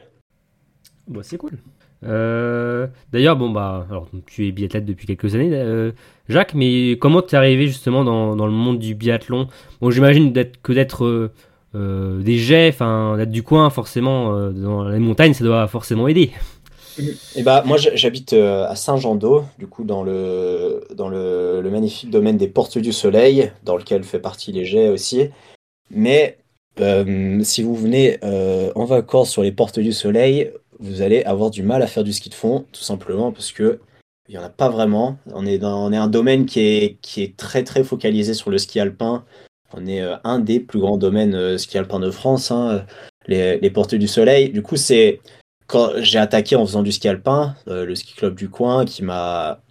[1.08, 1.58] Bah, c'est cool.
[2.04, 3.88] Euh, D'ailleurs, bon bah,
[4.26, 5.92] tu es biathlète depuis quelques années, euh,
[6.30, 9.48] Jacques, mais comment t'es arrivé justement dans, le monde du biathlon?
[9.82, 10.34] Bon, j'imagine
[10.64, 11.32] que d'être
[11.76, 16.32] euh, des jets, d'être du coin, forcément dans les montagnes, ça doit forcément aider.
[17.36, 22.10] Et bah moi j- j'habite euh, à Saint-Jean-d'Eau, du coup dans le dans le, magnifique
[22.10, 25.30] domaine des Portes du Soleil, dans lequel fait partie les jets aussi.
[25.90, 26.38] Mais
[26.80, 31.50] euh, si vous venez euh, en vacances sur les Portes du Soleil, vous allez avoir
[31.50, 33.80] du mal à faire du ski de fond, tout simplement parce que
[34.28, 35.18] il y en a pas vraiment.
[35.34, 38.50] On est dans on est un domaine qui est qui est très très focalisé sur
[38.50, 39.24] le ski alpin.
[39.74, 42.86] On est un des plus grands domaines ski alpin de France, hein,
[43.28, 44.50] les, les Portes du Soleil.
[44.50, 45.22] Du coup c'est
[46.02, 49.62] j'ai attaqué en faisant du ski alpin, euh, le ski club du coin qui m'a.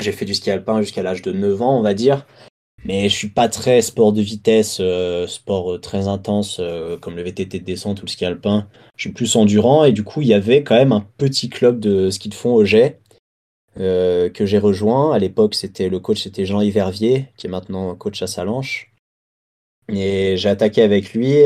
[0.00, 2.26] J'ai fait du ski alpin jusqu'à l'âge de 9 ans, on va dire.
[2.84, 6.60] Mais je suis pas très sport de vitesse, euh, sport euh, très intense
[7.00, 8.68] comme le VTT de descente ou le ski alpin.
[8.96, 11.78] Je suis plus endurant et du coup, il y avait quand même un petit club
[11.78, 13.00] de ski de fond au jet
[13.76, 15.14] que j'ai rejoint.
[15.14, 18.91] À l'époque, c'était le coach, c'était Jean-Yves Hervier, qui est maintenant coach à Salanches.
[19.88, 21.44] Et j'ai attaqué avec lui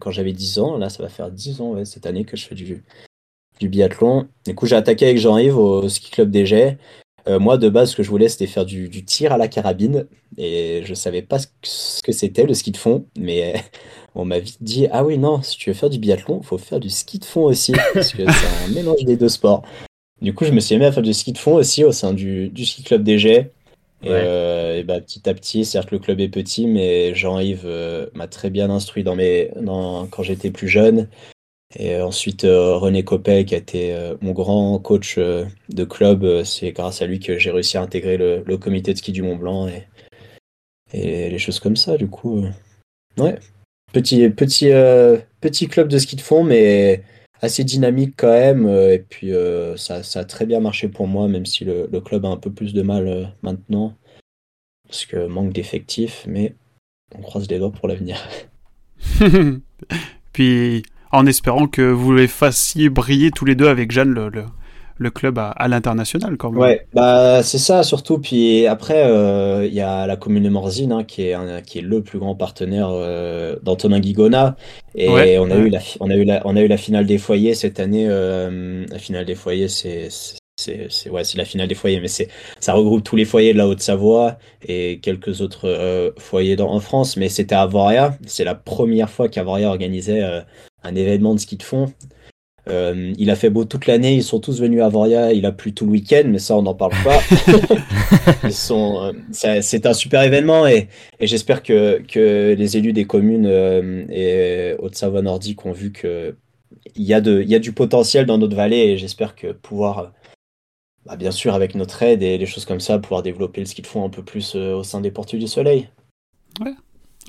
[0.00, 0.76] quand j'avais 10 ans.
[0.78, 2.82] Là, ça va faire 10 ans cette année que je fais du,
[3.60, 4.28] biathlon.
[4.46, 6.76] Du coup, j'ai attaqué avec Jean-Yves au ski club des.
[7.26, 10.06] Euh, moi, de base, ce que je voulais, c'était faire du, tir à la carabine.
[10.36, 13.06] Et je savais pas ce que- c'était, le ski de fond.
[13.18, 13.54] Mais
[14.14, 16.80] on m'a vite dit Ah oui, non, si tu veux faire du biathlon, faut faire
[16.80, 17.72] du ski de fond aussi.
[17.94, 19.62] Parce que c'est un mélange des deux sports.
[20.20, 22.12] Du coup, je me suis mis à faire du ski de fond aussi au sein
[22.12, 23.18] du, ski club des.
[24.04, 24.22] Et, Ouais.
[24.26, 28.28] euh, et bah, petit à petit, certes, le club est petit, mais Jean-Yves euh, m'a
[28.28, 31.08] très bien instruit dans mes, dans, quand j'étais plus jeune.
[31.76, 37.02] Et ensuite, euh, René Copel, qui a été mon grand coach de club, c'est grâce
[37.02, 39.68] à lui que j'ai réussi à intégrer le, le comité de ski du Mont Blanc
[39.68, 39.86] et,
[40.92, 41.96] et les choses comme ça.
[41.96, 42.44] Du coup,
[43.18, 43.38] ouais,
[43.92, 44.70] petit, petit,
[45.40, 47.02] petit club de ski de fond, mais
[47.44, 48.66] assez dynamique quand même.
[48.66, 51.88] euh, et puis, euh, ça, ça a très bien marché pour moi, même si le,
[52.00, 53.96] club a un peu plus de mal euh, maintenant,
[54.86, 56.54] parce que manque d'effectifs, mais
[57.14, 58.18] on croise les doigts pour l'avenir.
[60.32, 60.82] Puis
[61.12, 64.46] en espérant que vous les fassiez briller tous les deux avec Jeanne le,
[64.96, 66.60] le club à, à l'international quand même.
[66.60, 68.18] Ouais, bah c'est ça surtout.
[68.18, 71.78] Puis après, euh, il y a la commune de Morzine hein, qui est un- qui
[71.78, 74.56] est le plus grand partenaire euh, d'Antonin Guigona.
[74.94, 75.62] Et Ouais, on a ouais.
[75.66, 78.06] eu la on a eu la on a eu la finale des foyers cette année.
[78.08, 80.08] euh, la finale des foyers, c'est
[81.10, 85.00] ouais la finale des foyers, mais ça regroupe tous les foyers de la Haute-Savoie et
[85.02, 87.16] quelques autres euh, foyers dans, en France.
[87.16, 88.16] Mais c'était à Avoria.
[88.26, 90.40] C'est la première fois qu'Avoria organisait euh,
[90.84, 91.92] un événement de ski de fond.
[92.68, 95.52] Euh, il a fait beau toute l'année, ils sont tous venus à Voria, il a
[95.52, 97.20] plu tout le week-end, mais ça on n'en parle pas.
[98.44, 100.88] ils sont, euh, c'est un super événement et,
[101.20, 106.34] et j'espère que, que les élus des communes euh, et Haute-Savoie nordique ont vu que
[106.96, 109.98] il y, a de, y a du potentiel dans notre vallée et j'espère que pouvoir,
[109.98, 110.06] euh,
[111.06, 113.82] bah, bien sûr avec notre aide et des choses comme ça, pouvoir développer le ski
[113.82, 115.88] de fond un peu plus euh, au sein des Portes du Soleil.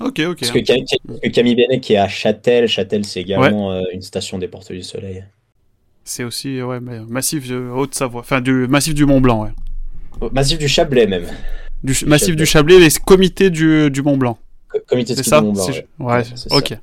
[0.00, 0.38] Ok, ok.
[0.40, 4.02] Parce que, Cam- parce que Camille qui est à Châtel, Châtel c'est également euh, une
[4.02, 5.24] station des Portes du Soleil.
[6.04, 9.50] C'est aussi ouais, mais massif de Haute-Savoie, enfin du massif du Mont Blanc, ouais.
[10.20, 11.24] Oh, Massif du Chablais même.
[11.82, 12.36] Du, Du massif Chablais.
[12.36, 14.38] du Chablais, les comités du, du Mont Blanc.
[14.68, 15.40] Co- Comité de ski ça?
[15.40, 16.12] Du Mont Blanc, C'est- ouais.
[16.14, 16.68] ouais, c'est ok.
[16.68, 16.76] ça.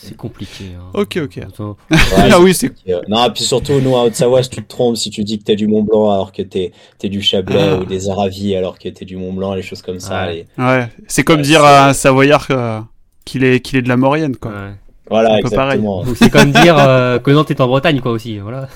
[0.00, 0.64] C'est compliqué.
[0.78, 0.90] hein.
[0.94, 1.38] Ok, ok.
[1.38, 1.76] Attends.
[1.90, 1.98] Ouais,
[2.32, 2.72] ah oui, c'est
[3.08, 5.44] Non, et puis surtout, nous, à Haute-Savoie, si tu te trompes, si tu dis que
[5.44, 6.72] t'es du Mont Blanc alors que t'es
[7.02, 7.78] es du Chablais Ah.
[7.78, 10.26] ou des Aravis alors que t'es du Mont Blanc, les choses comme ça.
[10.58, 10.88] Ouais.
[11.08, 12.80] c'est comme Ouais, dire à un Savoyard euh,
[13.24, 14.52] qu'il est qu'il est de la Maurienne, quoi.
[14.52, 14.72] Ouais.
[15.10, 15.78] Voilà, un peu pareil.
[15.80, 16.04] exactement.
[16.16, 18.38] C'est comme dire euh, que Nantes est en Bretagne, quoi, aussi.
[18.38, 18.68] Voilà.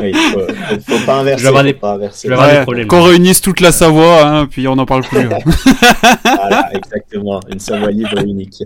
[0.00, 1.44] Oui, faut, faut, faut pas inverser.
[1.44, 2.28] Je vais des- pas inverser.
[2.28, 2.86] je vais avoir Ouais, des problèmes.
[2.86, 5.18] Qu'on réunisse toute la Savoie, hein, puis on n'en parle plus.
[5.20, 5.38] hein.
[6.24, 7.40] Voilà, exactement.
[7.52, 8.62] Une Savoie libre et unique.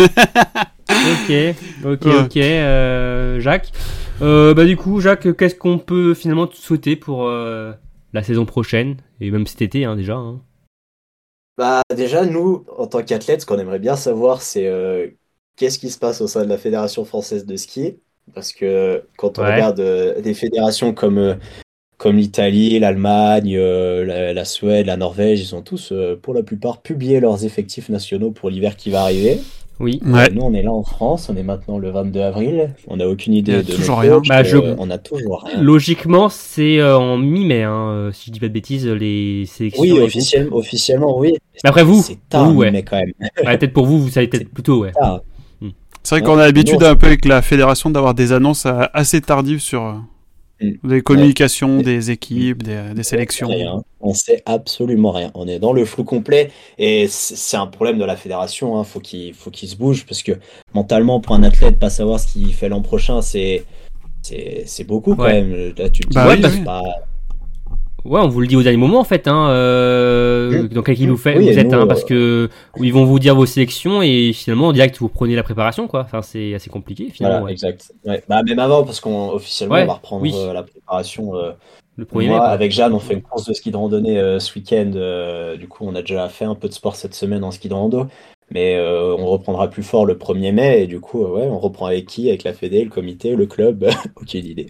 [0.00, 1.32] Ok,
[1.84, 2.24] ok, Ouais.
[2.24, 2.36] ok.
[2.36, 3.72] euh, Jacques.
[4.22, 7.72] Euh, bah, du coup, Jacques, qu'est-ce qu'on peut finalement te souhaiter pour euh,
[8.12, 8.96] la saison prochaine?
[9.20, 10.14] Et même cet été, hein, déjà.
[10.16, 10.40] hein.
[11.56, 15.08] Bah, déjà, nous, en tant qu'athlètes, ce qu'on aimerait bien savoir, c'est euh,
[15.56, 17.96] qu'est-ce qui se passe au sein de la Fédération française de ski?
[18.34, 19.54] Parce que quand on Ouais.
[19.54, 21.34] regarde euh, des fédérations comme, euh,
[21.96, 26.42] comme l'Italie, l'Allemagne, euh, la, la Suède, la Norvège, ils ont tous, euh, pour la
[26.42, 29.40] plupart, publié leurs effectifs nationaux pour l'hiver qui va arriver.
[29.80, 30.00] Oui.
[30.04, 30.22] Ouais.
[30.24, 32.74] Euh, nous, on est là en France, on est maintenant le 22 avril.
[32.88, 34.20] On n'a aucune idée Il y a de toujours rien.
[34.28, 35.62] Bah, je- euh, on a toujours rien.
[35.62, 39.82] Logiquement, c'est euh, en mi-mai, hein, si je dis pas de bêtises, les sélections.
[39.82, 41.34] Oui, officiellement, officiellement, oui.
[41.62, 42.70] Mais après, vous, C'est tard, vous, ouais.
[42.70, 43.12] mais quand même.
[43.44, 44.92] Ouais, peut-être pour vous, vous savez peut-être plutôt, ouais.
[44.92, 45.20] Tard.
[46.02, 49.60] C'est vrai qu'on a l'habitude un peu avec la fédération d'avoir des annonces assez tardives
[49.60, 50.00] sur.
[50.60, 51.82] Des communications, Ouais.
[51.84, 53.48] des équipes, des, des sélections.
[53.48, 53.82] Rien.
[54.00, 55.30] On sait absolument rien.
[55.34, 58.78] On est dans le flou complet et c'est un problème de la fédération.
[58.78, 58.84] Hein.
[58.84, 60.32] Faut qu'il faut qu'il se bouge parce que
[60.74, 63.64] mentalement, pour un athlète, pas savoir ce qu'il fait l'an prochain, c'est
[64.22, 65.72] c'est c'est beaucoup quand même.
[65.76, 66.56] Là, tu te dis, Bah ouais, oui, bah, oui.
[66.58, 66.82] c'est pas-
[68.04, 69.26] Ouais, on vous le dit au dernier moment en fait.
[69.28, 70.68] Hein, euh, Mm.
[70.68, 73.04] Dans quel vous, faites, Oui, vous et êtes, nous, hein, euh, parce que ils vont
[73.04, 76.00] vous dire vos sélections et finalement en direct vous prenez la préparation quoi.
[76.02, 77.40] Enfin c'est assez compliqué finalement.
[77.40, 77.52] Voilà, ouais.
[77.52, 77.92] exact.
[78.06, 78.22] Ouais.
[78.28, 80.32] Bah, même avant, parce qu'on officiellement Ouais, on va reprendre oui.
[80.34, 81.34] euh, la préparation.
[81.36, 81.52] euh,
[81.96, 82.46] Le premier Moi, mai.
[82.46, 84.92] avec Jeanne, on fait une course de ski de randonnée euh, ce week-end.
[84.94, 87.68] euh, du coup, on a déjà fait un peu de sport cette semaine en ski
[87.68, 88.06] de rando.
[88.50, 90.82] Mais euh, on reprendra plus fort le 1er mai.
[90.84, 92.28] Et du coup, euh, ouais, on reprend avec qui?
[92.28, 93.86] Avec la Fédé, le comité, le club?
[94.16, 94.66] Aucune idée.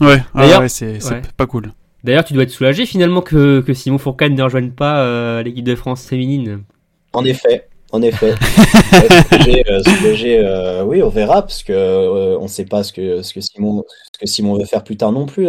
[0.00, 1.22] Ouais, ah c'est c'est Ouais.
[1.36, 1.72] pas cool.
[2.04, 5.64] D'ailleurs, tu dois être soulagé finalement que, que Simon Fourcade ne rejoigne pas euh, l'équipe
[5.64, 6.64] de France féminine.
[7.12, 8.34] En effet, en effet.
[9.30, 12.92] Soulagé, euh, soulagé, euh, oui, on verra, parce que euh, on ne sait pas ce
[12.92, 13.84] que, ce, que Simon,
[14.14, 15.46] ce que Simon veut faire plus tard non plus.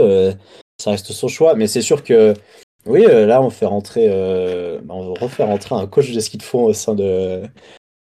[0.78, 1.56] ça reste son choix.
[1.56, 2.34] Mais c'est sûr que,
[2.86, 4.08] oui, là, on fait rentrer,
[4.84, 7.44] bah, on va refaire rentrer un coach de ski de fond au sein de,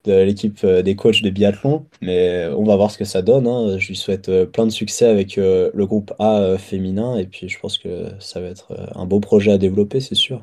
[0.05, 1.84] de l'équipe euh, des coachs de biathlon.
[2.01, 3.46] Mais on va voir ce que ça donne.
[3.46, 3.76] hein.
[3.78, 7.16] Je lui souhaite euh, plein de succès avec euh, le groupe A féminin.
[7.18, 10.42] Et puis, je pense que ça va être un beau projet à développer, c'est sûr.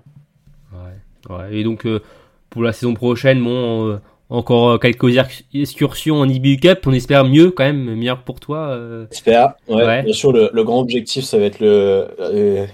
[0.73, 1.35] Ouais.
[1.35, 1.57] ouais.
[1.57, 2.01] Et donc euh,
[2.49, 3.97] pour la saison prochaine, bon, euh,
[4.29, 6.79] encore quelques ex- excursions en IBU Cup.
[6.85, 8.67] On espère mieux quand même, meilleur pour toi.
[8.69, 9.05] euh.
[9.11, 9.53] J'espère.
[9.69, 10.03] Ouais, Ouais.
[10.03, 12.07] Bien sûr, le, le grand objectif, ça va être le,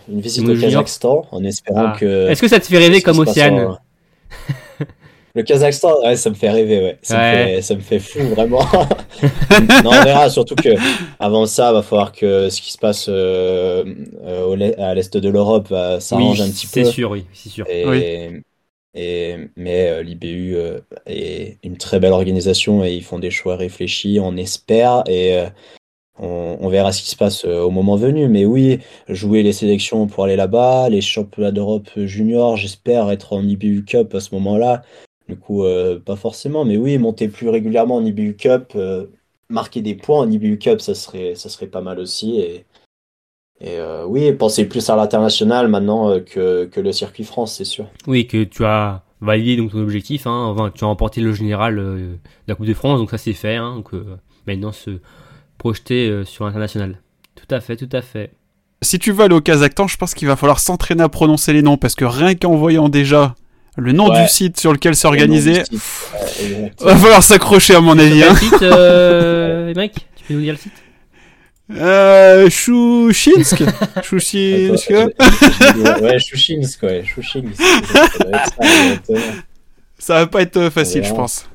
[0.09, 0.55] une visite au.
[0.59, 1.97] Kazakhstan, en espérant Ah.
[1.99, 2.27] que.
[2.29, 3.77] Est-ce que ça te fait rêver comme Océane?
[5.35, 6.97] Le Kazakhstan, ouais, ça me fait rêver, ouais.
[7.01, 7.31] Ça, Ouais.
[7.31, 8.61] Me, fait, ça me fait fou, vraiment.
[9.83, 10.69] non, on verra, surtout que
[11.19, 13.83] avant ça, va falloir que ce qui se passe euh,
[14.23, 16.89] euh, à l'est de l'Europe Oui, s'arrange un petit c'est peu.
[16.89, 17.65] sûr, oui, c'est sûr.
[17.67, 18.41] Et, Oui.
[18.95, 23.55] Et, mais euh, l'IBU euh, est une très belle organisation et ils font des choix
[23.55, 25.45] réfléchis, on espère, et
[26.19, 28.27] on, on verra ce qui se passe au moment venu.
[28.27, 33.41] Mais oui, jouer les sélections pour aller là-bas, les championnats d'Europe junior, j'espère être en
[33.41, 34.83] IBU Cup à ce moment-là.
[35.29, 39.07] Du coup, euh, pas forcément, mais oui, monter plus régulièrement en IBU Cup, euh,
[39.49, 42.39] marquer des points en IBU Cup, ça serait, ça serait pas mal aussi.
[42.39, 42.65] Et,
[43.61, 47.65] et euh, oui, penser plus à l'international maintenant euh, que, que le circuit France, c'est
[47.65, 47.87] sûr.
[48.07, 50.27] Oui, que tu as validé donc ton objectif.
[50.27, 50.45] Hein.
[50.47, 52.17] Enfin, tu as remporté le général euh, de
[52.47, 53.55] la Coupe de France, donc ça c'est fait.
[53.55, 53.75] Hein.
[53.77, 54.99] Donc euh, maintenant se
[55.57, 57.01] projeter euh, sur l'international.
[57.35, 58.31] Tout à fait, tout à fait.
[58.81, 61.61] Si tu veux aller au Kazakhstan, je pense qu'il va falloir s'entraîner à prononcer les
[61.61, 63.33] noms parce que rien qu'en voyant déjà
[63.77, 64.21] le nom Ouais.
[64.23, 68.23] du site sur lequel c'est organisé, Ouais, va falloir s'accrocher à mon avis.
[68.23, 68.35] Hein.
[68.35, 70.73] site, euh, mec Tu peux nous dire le site
[71.71, 73.63] Euh, Chouchinsk
[74.03, 74.89] Chouchinsk
[76.01, 77.47] Ouais, Chouchinsk, ouais, Chouchinsk.
[79.97, 81.49] Ça va pas être euh, facile, je pense.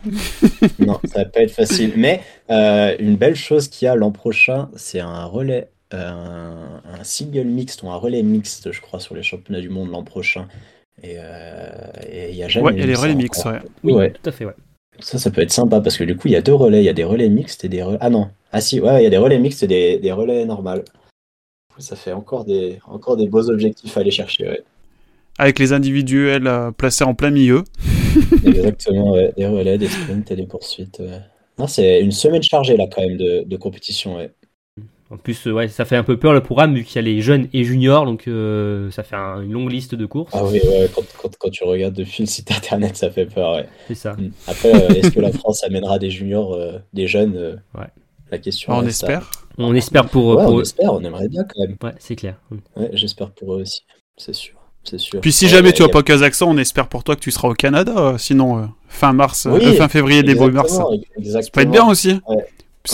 [0.79, 1.93] Non, ça va pas être facile.
[1.97, 6.81] Mais euh, une belle chose qu'il y a l'an prochain, c'est un relais, euh, un,
[6.99, 10.03] un single mixte ou un relais mixte, je crois, sur les championnats du monde l'an
[10.03, 10.49] prochain.
[11.03, 11.69] Et euh,
[12.31, 13.59] il y a jamais Ouais, il y a eu les relais mix, ouais.
[13.85, 14.13] Oui, Ouais.
[14.13, 14.55] tout à fait, ouais.
[15.01, 16.81] Ça, ça peut être sympa parce que du coup, il y a deux relais.
[16.81, 17.99] Il y a des relais mixtes et des relais.
[18.01, 18.29] Ah non.
[18.53, 20.85] Ah si, ouais, il y a des relais mixtes et des, des relais normales.
[21.79, 24.49] Ça fait encore des, encore des beaux objectifs à aller chercher.
[24.49, 24.63] Ouais.
[25.39, 27.63] Avec les individuels euh, placés en plein milieu.
[28.45, 29.33] Exactement, ouais.
[29.37, 30.99] Des relais, des sprints et des poursuites.
[30.99, 31.21] ouais.
[31.59, 34.17] Non, c'est une semaine chargée là quand même de, de compétition.
[34.17, 34.31] Ouais.
[35.11, 37.03] En plus, euh, ouais, ça fait un peu peur le programme vu qu'il y a
[37.03, 40.31] les jeunes et juniors, donc euh, ça fait un- une longue liste de courses.
[40.35, 43.55] Ah oui, ouais, quand, quand, quand tu regardes depuis le site internet, ça fait peur.
[43.57, 43.69] Ouais.
[43.87, 44.13] C'est ça.
[44.13, 44.31] Mm.
[44.47, 47.87] Après, euh, est-ce que la France amènera des juniors, euh, des jeunes euh, Ouais.
[48.31, 48.75] La question.
[48.75, 49.31] on espère.
[49.57, 50.63] On espère pour, Ouais, pour on eux.
[50.63, 51.77] espère, on aimerait bien quand même.
[51.83, 52.37] Ouais, c'est clair.
[52.77, 53.81] Ouais, j'espère pour eux aussi.
[54.19, 54.55] C'est sûr.
[54.85, 55.21] C'est sûr.
[55.23, 57.31] Puis si Ouais, jamais tu vas pas au Kazakhstan, on espère pour toi que tu
[57.31, 58.17] seras au Canada.
[58.19, 60.75] sinon, euh, fin mars, Oui, fin février, début mars.
[60.75, 60.85] Ça
[61.53, 62.21] peut être bien aussi.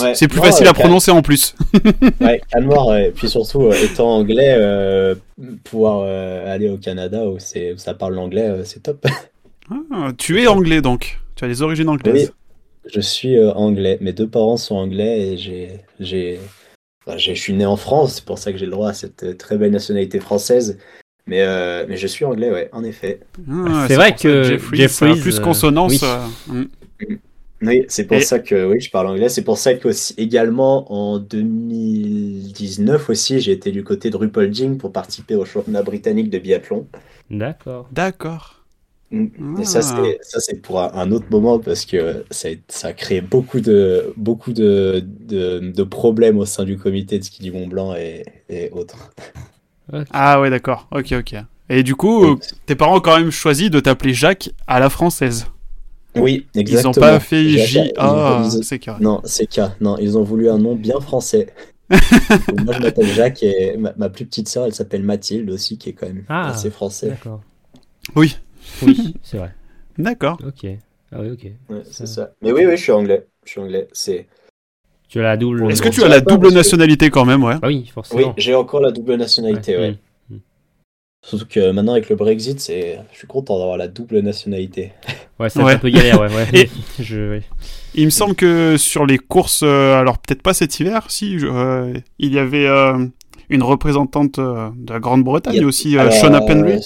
[0.01, 0.13] Ouais.
[0.15, 1.55] C'est plus Non, facile à prononcer en plus.
[2.21, 3.11] Ouais, Canmore, ouais.
[3.15, 5.15] Puis surtout, euh, étant anglais, euh,
[5.63, 9.05] pouvoir euh, aller au Canada où, c'est, où ça parle l'anglais, euh, c'est top.
[9.91, 11.17] Ah, tu es anglais donc.
[11.35, 12.31] Tu as les origines anglaises.
[12.93, 13.97] Je suis euh, anglais.
[13.99, 16.39] Mes deux parents sont anglais et j'ai, j'ai,
[17.07, 18.15] enfin, j'ai- je suis né en France.
[18.17, 20.77] C'est pour ça que j'ai le droit à cette euh, très belle nationalité française.
[21.25, 23.21] Mais, euh, mais je suis anglais, ouais, en effet.
[23.49, 25.91] Ah, C'est vrai que Jeffries, plus euh, consonance.
[25.93, 25.99] oui.
[26.03, 26.67] euh, mm.
[27.67, 29.29] Oui, c'est pour Et- ça que oui, je parle anglais.
[29.29, 34.77] C'est pour ça que aussi, également en 2019 aussi, j'ai été du côté de Rupolding
[34.77, 36.87] pour participer au championnat britannique de biathlon.
[37.29, 37.87] D'accord.
[37.91, 38.63] D'accord.
[39.11, 39.61] Mm.
[39.61, 40.01] Et ça, Ah.
[40.03, 43.59] c'est ça, c'est pour un, autre moment parce que ça, a- ça a créé beaucoup
[43.59, 47.95] de beaucoup de, de, de problèmes au sein du comité de ski du Mont Blanc
[47.95, 49.11] et, et autres.
[50.11, 50.87] Ah ouais, d'accord.
[50.91, 51.35] Ok, ok.
[51.69, 55.45] Et du coup, tes parents ont quand même choisi de t'appeler Jacques à la française.
[56.17, 56.91] Oui, Ils exactement.
[56.91, 57.77] ont pas fait Jacques, J.
[57.79, 59.03] ils ont- Ah, ils.
[59.03, 59.59] Non, c'est K.
[59.81, 61.47] Non, ils ont voulu un nom bien français.
[61.89, 65.89] Moi, je m'appelle Jacques et ma, ma plus petite sœur, elle s'appelle Mathilde aussi, qui
[65.89, 66.49] est quand même Ah.
[66.49, 67.09] assez français.
[67.09, 67.41] D'accord.
[68.15, 68.37] Oui.
[68.81, 69.53] Oui, c'est vrai.
[69.97, 70.37] D'accord.
[70.45, 70.65] Ok.
[71.11, 71.43] Ah oui, ok.
[71.69, 72.31] Ouais, c'est ça.
[72.41, 73.27] Mais oui, oui, je suis anglais.
[73.45, 73.87] Je suis anglais.
[73.93, 74.27] C'est.
[75.07, 75.71] Tu as la double.
[75.71, 77.55] Est-ce que tu as la double nationalité quand même, ouais?
[77.61, 78.33] Ah oui, Oui, forcément.
[78.37, 79.91] j'ai encore la double nationalité, ouais.
[79.91, 79.97] Mm.
[81.27, 84.91] Surtout que maintenant avec le Brexit, c'est, je suis content d'avoir la double nationalité.
[85.37, 85.73] Ouais, c'est Ouais.
[85.73, 86.33] un peu galère, ouais.
[86.33, 86.47] ouais.
[86.53, 86.69] Et-
[87.03, 87.41] Je, ouais.
[87.93, 91.47] Il me semble que sur les courses, euh, alors peut-être pas cet hiver, si, je-
[91.47, 93.05] euh, il y avait euh,
[93.49, 96.79] une représentante euh, de la Grande-Bretagne a- aussi, euh, Shona Penry.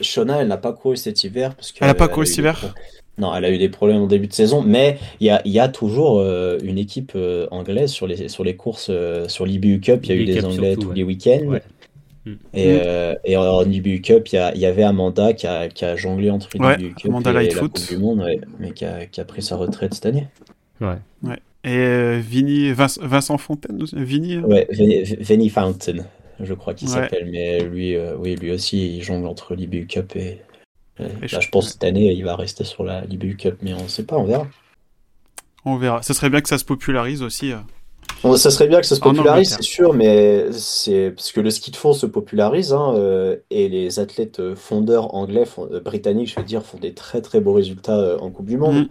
[0.00, 2.74] Shona, elle n'a pas couru cet hiver parce que Elle a pas couru cet hiver
[3.18, 5.52] Non, elle a eu des problèmes en début de saison, mais il y a, il
[5.52, 9.44] y a toujours euh, une équipe euh, anglaise sur les, sur les courses, euh, sur
[9.44, 10.94] l'IBU Cup, il y a eu des Cup Anglais surtout, tous ouais.
[10.96, 11.44] les week-ends.
[11.46, 11.62] Ouais.
[12.26, 12.32] Mm.
[12.54, 16.28] Et, euh, et en, IBU Cup, il y, avait Amanda qui a, qui a jonglé
[16.30, 17.72] entre Ouais, l'IBU Cup Amanda et la Lightfoot.
[17.72, 20.26] Coupe du Monde, ouais, mais qui a, qui a pris sa retraite cette année.
[20.80, 20.96] Ouais.
[21.64, 24.68] Et euh, Vinny, Vince- Vincent Fontaine, aussi- Vinny euh, Ouais,
[25.20, 26.04] Venny Fountain,
[26.40, 26.94] je crois qu'il Ouais.
[26.94, 30.40] s'appelle, mais lui, euh, oui, lui aussi, il jongle entre l'IBU Cup et.
[30.98, 33.56] Et là, je- je pense que cette année, il va rester sur la l'IBU Cup,
[33.62, 34.46] mais on ne sait pas, on verra.
[35.64, 36.02] On verra.
[36.02, 37.52] Ce serait bien que ça se popularise aussi.
[38.22, 41.50] Bon, ça serait bien que ça se popularise, c'est sûr, mais c'est parce que le
[41.50, 46.30] ski de fond se popularise hein, euh, et les athlètes euh, fondeurs anglais, euh, britanniques,
[46.30, 48.86] je veux dire, font des très très beaux résultats euh, en Coupe du Monde.
[48.86, 48.88] Mm.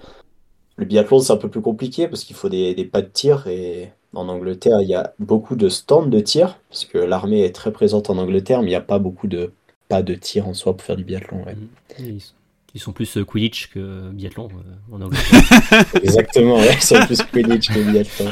[0.77, 3.47] Le biathlon, c'est un peu plus compliqué parce qu'il faut des, des pas de tir
[3.47, 7.53] et en Angleterre, il y a beaucoup de stands de tir parce que l'armée est
[7.55, 9.51] très présente en Angleterre, mais il n'y a pas beaucoup de
[9.89, 11.43] pas de tir en soi pour faire du biathlon.
[11.45, 11.55] ouais.
[12.19, 12.33] Sont-
[12.75, 15.17] ils sont plus euh, Quidditch que biathlon euh, en anglais.
[16.03, 18.25] Exactement, ouais, ils sont plus Quidditch que biathlon.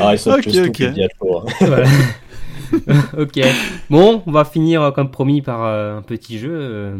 [0.00, 0.72] Ah, ils sont plus tout ok.
[0.72, 1.40] que biathlon.
[1.46, 1.52] hein.
[1.60, 1.86] Voilà.
[3.18, 3.40] ok.
[3.90, 6.50] Bon, on va finir euh, comme promis par euh, un petit jeu.
[6.52, 6.96] euh,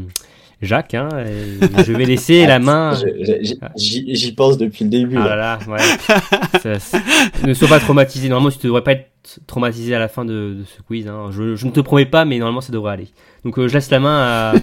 [0.62, 0.94] Jacques.
[0.94, 2.94] Hein, et je vais laisser la main.
[2.94, 5.16] Je- J'y pense depuis le début.
[5.18, 5.36] Ah là.
[5.36, 6.78] là là, ouais.
[6.78, 6.98] Ça,
[7.46, 8.28] ne sois pas traumatisé.
[8.28, 9.10] Normalement, tu ne devrais pas être
[9.46, 11.06] traumatisé à la fin de, de ce quiz.
[11.08, 11.30] hein.
[11.32, 13.08] Je, je ne te promets pas, mais normalement, ça devrait aller.
[13.44, 14.54] Donc, euh, je laisse la main à,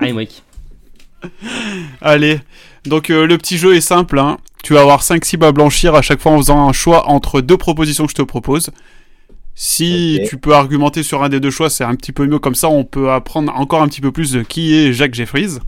[0.00, 0.42] à Emmerich.
[2.00, 2.40] Allez,
[2.84, 4.18] donc euh, le petit jeu est simple.
[4.18, 4.38] Hein.
[4.62, 7.40] Tu vas avoir 5 cibles à blanchir à chaque fois en faisant un choix entre
[7.40, 8.70] deux propositions que je te propose.
[9.54, 12.38] Si tu peux argumenter sur un des deux choix, c'est un petit peu mieux.
[12.38, 15.58] Comme ça, on peut apprendre encore un petit peu plus de qui est Jacques Jeffries.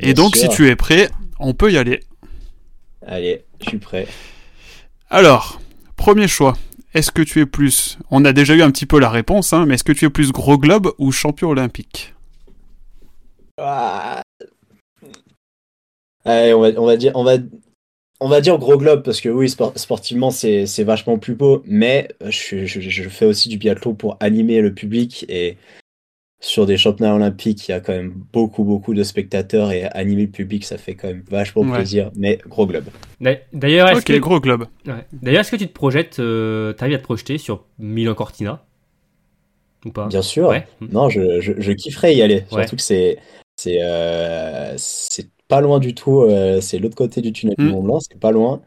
[0.00, 0.50] Et donc, sûr.
[0.50, 1.10] si tu es prêt,
[1.40, 2.00] on peut y aller.
[3.06, 4.06] Allez, je suis prêt.
[5.10, 5.60] Alors,
[5.96, 6.56] premier choix.
[6.94, 7.98] Est-ce que tu es plus...
[8.10, 10.10] On a déjà eu un petit peu la réponse, hein, mais est-ce que tu es
[10.10, 12.14] plus gros globe ou champion olympique?
[13.58, 14.21] Ah.
[16.24, 17.36] Allez, on va, on va dire, on va,
[18.20, 21.62] on va dire gros globe parce que oui, sport- sportivement c'est c'est vachement plus beau,
[21.66, 25.56] mais je, je, je fais aussi du biathlon pour animer le public et
[26.40, 30.22] sur des championnats olympiques, il y a quand même beaucoup beaucoup de spectateurs et animer
[30.22, 31.76] le public, ça fait quand même vachement Ouais.
[31.76, 32.10] plaisir.
[32.16, 32.86] Mais gros globe.
[33.20, 34.66] D'a- D'ailleurs, est-ce Ok, que, gros globe.
[34.86, 35.06] ouais.
[35.12, 38.64] D'ailleurs, est-ce que tu te projettes, euh, t'arrives à te projeter sur Milan Cortina?
[39.84, 40.06] Ou pas?
[40.08, 40.48] Bien sûr.
[40.48, 40.66] Ouais.
[40.80, 42.44] Non, je, je, je kifferais y aller.
[42.52, 42.62] Ouais.
[42.62, 43.18] Surtout que c'est
[43.56, 46.20] c'est euh, c'est pas loin du tout.
[46.22, 47.70] euh, c'est l'autre côté du tunnel du Mm.
[47.70, 48.62] Mont Blanc, c'est pas loin.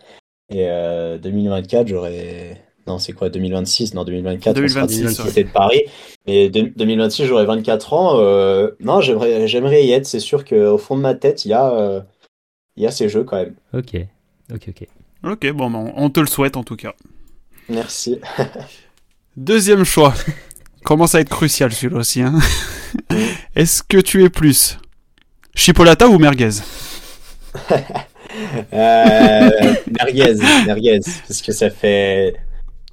[0.49, 2.61] Et euh, 2024, j'aurais.
[2.87, 5.81] Non, c'est quoi 2026 Non, 2024, on sera 2026, d'ici, c'est de Paris.
[6.27, 8.19] Et de- 2026, j'aurai 24 ans.
[8.19, 10.05] euh, non, j'aimerais j'aimerais y être.
[10.05, 12.01] C'est sûr qu'au fond de ma tête, il y a euh,
[12.77, 13.55] il y a ces jeux quand même.
[13.73, 13.95] Ok.
[14.53, 14.87] Ok, ok.
[15.31, 16.93] Ok, bon, ben, on te le souhaite en tout cas.
[17.67, 18.19] Merci.
[19.37, 20.13] Deuxième choix.
[20.83, 22.21] Commence à être crucial celui-là aussi.
[22.21, 22.37] Hein.
[23.09, 23.15] Mm.
[23.55, 24.77] Est-ce que tu es plus?
[25.55, 26.49] Chipolata ou merguez
[28.73, 29.49] Euh,
[29.97, 30.35] merguez,
[30.65, 32.35] merguez, parce que ça fait.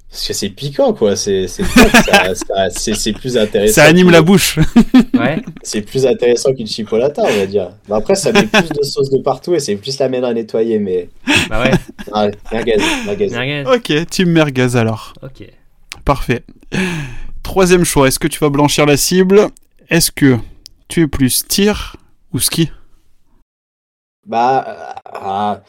[0.09, 1.15] Parce que c'est piquant, quoi.
[1.17, 1.47] C'est
[3.19, 3.73] plus intéressant.
[3.73, 4.59] Ça anime que- la bouche.
[5.13, 5.41] Ouais.
[5.63, 7.71] C'est plus intéressant qu'une chipolata, on va dire.
[7.89, 10.33] Bah après, ça met plus de sauce de partout et c'est plus la main à
[10.33, 11.09] nettoyer, mais.
[11.49, 11.71] bah ouais.
[12.13, 13.29] Ah, merguez, merguez.
[13.29, 13.63] Merguez.
[13.67, 15.13] ok, team merguez alors.
[15.21, 15.45] Ok.
[16.05, 16.43] Parfait.
[17.41, 18.07] Troisième choix.
[18.07, 19.47] Est-ce que tu vas blanchir la cible?
[19.89, 20.37] Est-ce que
[20.87, 21.95] tu es plus tir
[22.33, 22.71] ou ski
[24.25, 25.63] Bah, euh, ah,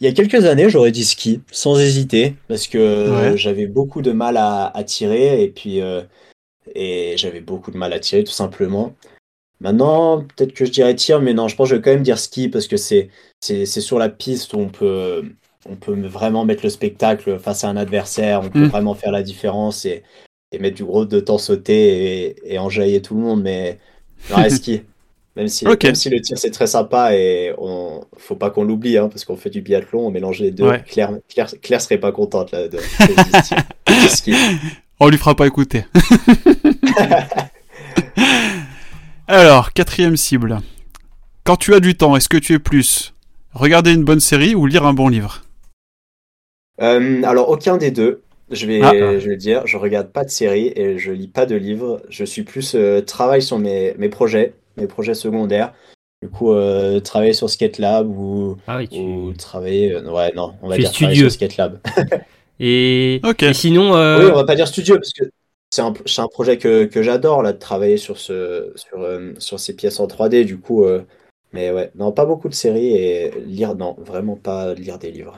[0.00, 3.36] il y a quelques années, j'aurais dit ski, sans hésiter, parce que Ouais.
[3.36, 6.02] j'avais beaucoup de mal à, à tirer et puis euh,
[6.74, 8.94] et j'avais beaucoup de mal à tirer tout simplement.
[9.60, 12.02] Maintenant, peut-être que je dirais tir, mais non, je pense que je vais quand même
[12.04, 13.10] dire ski parce que c'est
[13.40, 15.24] c'est c'est sur la piste où on peut
[15.66, 18.70] on peut vraiment mettre le spectacle face à un adversaire, on peut Mm.
[18.70, 20.02] vraiment faire la différence et,
[20.52, 23.78] et mettre du gros de temps sauter et, et enjailler tout le monde, mais
[24.30, 24.82] non, ski.
[25.36, 28.98] Même si, même si le tir c'est très sympa et on faut pas qu'on l'oublie
[28.98, 30.68] hein, parce qu'on fait du biathlon, on mélange les deux.
[30.68, 30.82] Ouais.
[30.86, 34.34] Claire, Claire, Claire serait pas contente là de, de ski.
[35.00, 35.84] On lui fera pas écouter.
[39.26, 40.60] Alors, quatrième cible.
[41.44, 43.14] Quand tu as du temps, est-ce que tu es plus
[43.52, 45.42] regarder une bonne série ou lire un bon livre?
[46.80, 48.22] Euh, alors aucun des deux.
[48.50, 48.92] Je vais, Ah.
[48.92, 52.02] je vais le dire, je regarde pas de séries et je lis pas de livres.
[52.08, 55.72] Je suis plus euh, travail sur mes, mes projets, mes projets secondaires.
[56.22, 58.98] Du coup, euh, travailler sur SketchLab ou, Ah oui, tu...
[58.98, 59.92] ou travailler.
[59.92, 61.80] euh, ouais, non, on va Tu dire travailler sur SketchLab.
[62.60, 63.20] Et...
[63.52, 65.24] Sinon, euh, Oui, on va pas dire studio parce que
[65.70, 69.32] c'est un, c'est un projet que, que j'adore là de travailler sur ce sur, euh,
[69.38, 71.02] sur ces pièces en 3D du coup euh,
[71.52, 75.36] mais ouais non pas beaucoup de séries et lire non vraiment pas lire des livres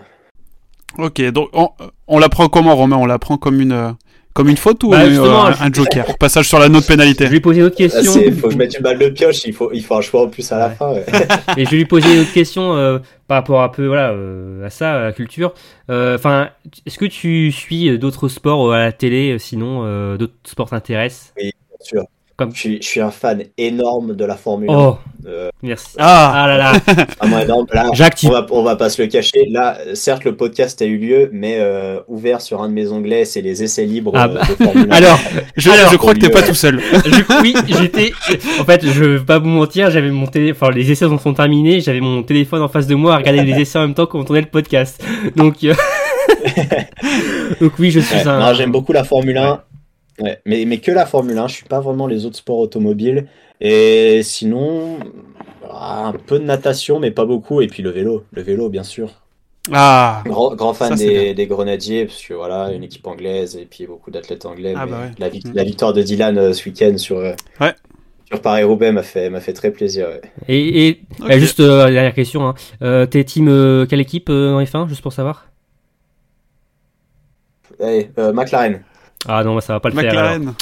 [0.99, 1.70] Ok, donc on,
[2.07, 2.97] on la prend comment Romain?
[2.99, 3.93] On la prend comme une euh,
[4.37, 6.89] comme une faute ou Bah, euh, un, je- un joker Passage sur la note je
[6.89, 7.24] pénalité.
[7.24, 8.12] vais lui poser une autre Là, question.
[8.12, 10.22] c'est faut que je mette une balle de pioche il faut il faut un choix
[10.24, 10.74] en plus à la Ouais.
[10.74, 11.05] fin ouais.
[11.57, 14.64] Et je vais lui poser une autre question euh, par rapport un peu voilà, euh,
[14.66, 15.53] à ça, à la culture.
[15.91, 16.51] Euh, Enfin,
[16.87, 20.34] est-ce que tu suis euh, d'autres sports euh, à la télé, euh, sinon euh, d'autres
[20.45, 21.32] sports t'intéressent?
[21.37, 22.05] Bien sûr
[22.37, 25.89] Comme- je suis je suis un fan énorme de la Formule 1 Oh, Euh, merci.
[25.99, 26.72] Ah, Ah là là,
[27.20, 29.47] vraiment énorme là on va, on va pas se le cacher.
[29.51, 33.24] Là, certes, le podcast a eu lieu, mais euh, ouvert sur un de mes onglets,
[33.24, 34.41] c'est les essais libres Ah euh, bah.
[34.49, 34.95] de Formule 1.
[34.95, 35.18] Alors,
[35.57, 36.78] je, alors, je crois que t'es pas tout seul.
[37.07, 38.12] je- oui, j'étais.
[38.61, 40.53] En fait, je vais pas vous mentir, j'avais mon télé.
[40.53, 43.59] Enfin, les essais sont terminés, j'avais mon téléphone en face de moi à regarder les
[43.62, 45.03] essais en même temps qu'on tournait le podcast.
[45.34, 45.74] Donc, euh,
[47.61, 48.53] donc oui, je suis Ouais, un.
[48.55, 49.61] j'aime beaucoup la Formule 1.
[50.21, 53.27] Ouais, mais, mais que la Formule 1, je suis pas vraiment les autres sports automobiles.
[53.61, 54.99] Et sinon,
[55.71, 57.61] ah, un peu de natation, mais pas beaucoup.
[57.61, 59.11] Et puis le vélo, le vélo, bien sûr.
[59.73, 63.87] Ah, Grand, grand fan des, des Grenadiers, parce que voilà, une équipe anglaise et puis
[63.87, 64.75] beaucoup d'athlètes anglais.
[64.77, 65.11] Ah mais bah ouais.
[65.19, 65.55] la, Mm.
[65.55, 67.75] la victoire de Dylan euh, ce week-end sur, euh, Ouais.
[68.31, 70.07] sur Paris-Roubaix m'a fait, m'a fait très plaisir.
[70.09, 70.21] ouais.
[70.49, 72.47] Et, euh, juste euh, dernière question.
[72.47, 72.55] Hein.
[72.83, 75.47] Euh, T'es team euh, quelle équipe euh, en F1, juste pour savoir?
[77.81, 78.83] Allez, euh, McLaren.
[79.29, 80.11] Ah non, ça va pas le faire.
[80.11, 80.39] alors.
[80.39, 80.55] McLaren.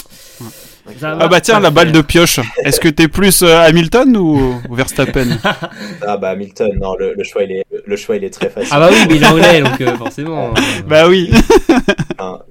[1.03, 1.97] Ah va bah tiens, la balle faire.
[1.97, 2.41] de pioche.
[2.63, 5.27] Est-ce que t'es plus euh, Hamilton ou ou Verstappen?
[6.07, 8.69] Ah bah Hamilton, non, le, le choix il est, le choix il est très facile.
[8.71, 10.49] Ah bah oui, mais il est anglais, donc euh, forcément.
[10.51, 11.31] euh, Bah oui.
[12.19, 12.45] Bah,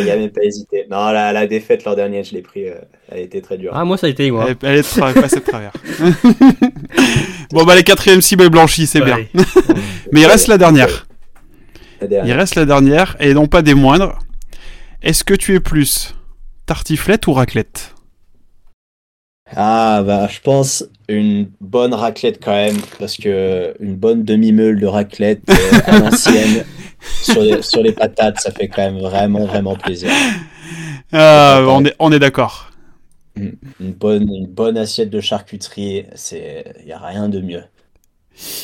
[0.00, 0.86] Il y, a- même pas hésité.
[0.90, 2.74] Non, la, la défaite l'an dernier, je l'ai pris, euh,
[3.12, 3.72] elle était très dure.
[3.74, 4.46] Ah moi ça a été moi.
[4.48, 5.72] Elle, elle est tra- passée de travers.
[7.52, 9.16] bon bah les quatrièmes cibles blanchies, c'est bien.
[9.16, 9.28] Ouais.
[10.12, 11.06] Mais il reste la dernière.
[12.00, 14.18] La Il reste la dernière, et non pas des moindres.
[15.04, 16.14] Est-ce que tu es plus
[16.66, 17.94] tartiflette ou raclette?
[19.54, 24.86] Ah bah je pense une bonne raclette quand même, parce que une bonne demi-meule de
[24.86, 26.64] raclette euh, à l'ancienne
[27.22, 30.10] sur les, sur les patates, ça fait quand même vraiment vraiment plaisir.
[31.12, 32.70] Ah, on est, on est d'accord.
[33.36, 37.64] Une bonne, une bonne assiette de charcuterie, c'est il y a rien de mieux.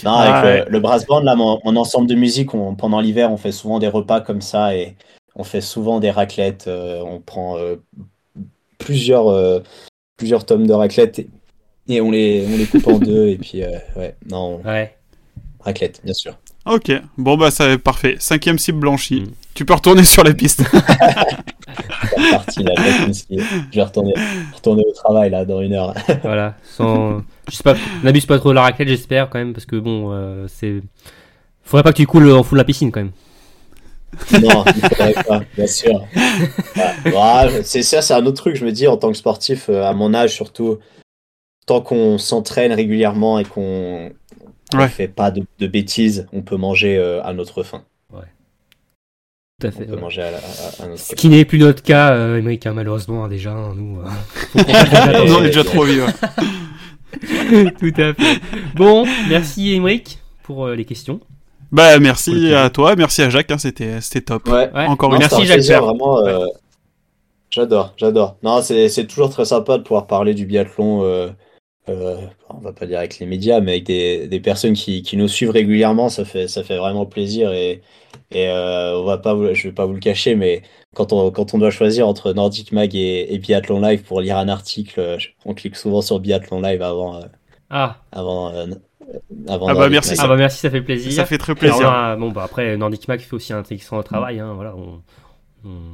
[0.04, 0.64] Non, Ah, ouais.
[0.64, 3.52] le, le brass band là, mon, mon ensemble de musique, on- pendant l'hiver, on fait
[3.52, 4.96] souvent des repas comme ça et
[5.36, 6.66] on fait souvent des raclettes.
[6.68, 7.76] euh, on prend euh,
[8.78, 9.60] plusieurs, euh,
[10.16, 11.28] plusieurs tomes de raclette et,
[11.88, 14.94] et on les, on les coupe en deux et puis euh, ouais, non, Ouais.
[15.60, 16.36] raclette, bien sûr.
[16.66, 18.16] Ok, bon bah ça parfait.
[18.18, 19.22] Cinquième cible blanchie.
[19.22, 19.30] Mm.
[19.54, 20.62] Tu peux retourner sur les pistes.
[22.16, 24.12] C'est parti là, je vais retourner,
[24.54, 25.94] retourner au travail là dans une heure.
[26.22, 26.54] Voilà.
[26.76, 27.22] Sans.
[27.50, 27.74] Je sais pas.
[28.02, 30.82] N'abuse pas trop de la raclette, j'espère quand même, parce que bon, euh, c'est.
[31.62, 33.12] Faudrait pas que tu coules en fond de la piscine quand même.
[34.32, 36.04] Non, il faudrait pas, bien sûr.
[37.06, 38.56] Ouais, c'est ça, c'est un autre truc.
[38.56, 40.78] Je me dis, en tant que sportif, euh, à mon âge surtout,
[41.66, 44.10] tant qu'on s'entraîne régulièrement et qu'on
[44.72, 44.88] ne Ouais.
[44.88, 47.82] fait pas de, de bêtises, on peut manger euh, à notre faim.
[49.60, 49.84] Tout à On fait.
[49.84, 50.00] peut ouais.
[50.00, 51.14] manger à, à- à notre Ce faim.
[51.16, 54.00] qui n'est plus notre cas, euh, Émeric, hein, malheureusement, hein, déjà, hein, nous.
[54.00, 54.04] euh,
[54.54, 55.36] Ouais, attention.
[55.38, 56.06] on est déjà trop vieux.
[57.78, 58.40] Tout à fait.
[58.74, 61.20] Bon, merci Émeric pour euh, les questions.
[61.72, 64.48] Bah merci à toi, merci à Jacques, hein, c'était c'était top.
[64.48, 64.70] Ouais.
[64.72, 64.86] Ouais.
[64.86, 65.56] Encore Non, une c'est merci Jacques.
[65.56, 66.18] plaisir, vraiment.
[66.26, 66.46] euh,
[67.50, 68.36] J'adore, j'adore.
[68.42, 71.02] Non, c'est c'est toujours très sympa de pouvoir parler du biathlon.
[71.04, 71.30] euh,
[71.88, 72.18] euh,
[72.50, 75.28] on va pas dire avec les médias, mais avec des, des personnes qui, qui nous
[75.28, 77.82] suivent régulièrement, ça fait ça fait vraiment plaisir et
[78.32, 80.62] et euh, on va pas, vous- je vais pas vous le cacher, mais
[80.94, 84.38] quand on quand on doit choisir entre Nordic Mag et, et Biathlon Live pour lire
[84.38, 87.26] un article, euh, on clique souvent sur Biathlon Live avant euh,
[87.70, 88.66] Ah, avant euh,
[89.48, 90.18] avant Ah bah, merci, Mag.
[90.20, 91.12] ah bah merci, ça fait plaisir.
[91.12, 91.88] Ça fait très plaisir.
[91.88, 94.40] a- bon, bah après, Nordic Mac fait aussi un excellent travail.
[94.40, 95.00] Hein, voilà, on-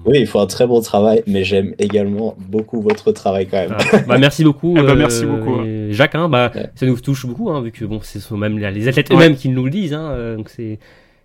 [0.05, 3.75] Oui, il faut un très bon travail, mais j'aime également beaucoup votre travail quand même.
[3.93, 5.63] Ah, bah, merci beaucoup, Eh bah, merci beaucoup.
[5.65, 6.15] et Jacques.
[6.15, 6.71] Hein, bah, Ouais.
[6.77, 9.17] Ça nous touche beaucoup, hein, vu que bon, ce sont même les athlètes Ouais.
[9.17, 9.95] eux-mêmes qui nous le disent.
[9.95, 10.79] Hein, euh, donc c'est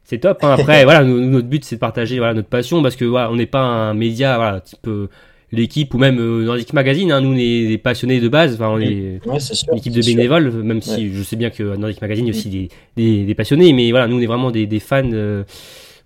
[0.04, 0.40] c'est top.
[0.44, 0.56] Hein.
[0.58, 3.36] Après, voilà, nous, notre but c'est de partager voilà notre passion parce que voilà, on
[3.36, 5.08] n'est pas un média voilà type euh,
[5.52, 7.12] l'équipe ou même euh, Nordic Magazine.
[7.12, 8.56] Hein, nous on est des passionnés de base.
[8.56, 9.38] Enfin, on est Ouais,
[9.72, 10.16] une équipe de sûr.
[10.16, 12.70] bénévoles, même si je sais bien que à Nordic Magazine il y a aussi des,
[12.96, 15.04] des, des passionnés, mais voilà, nous on est vraiment des, des fans.
[15.12, 15.44] euh,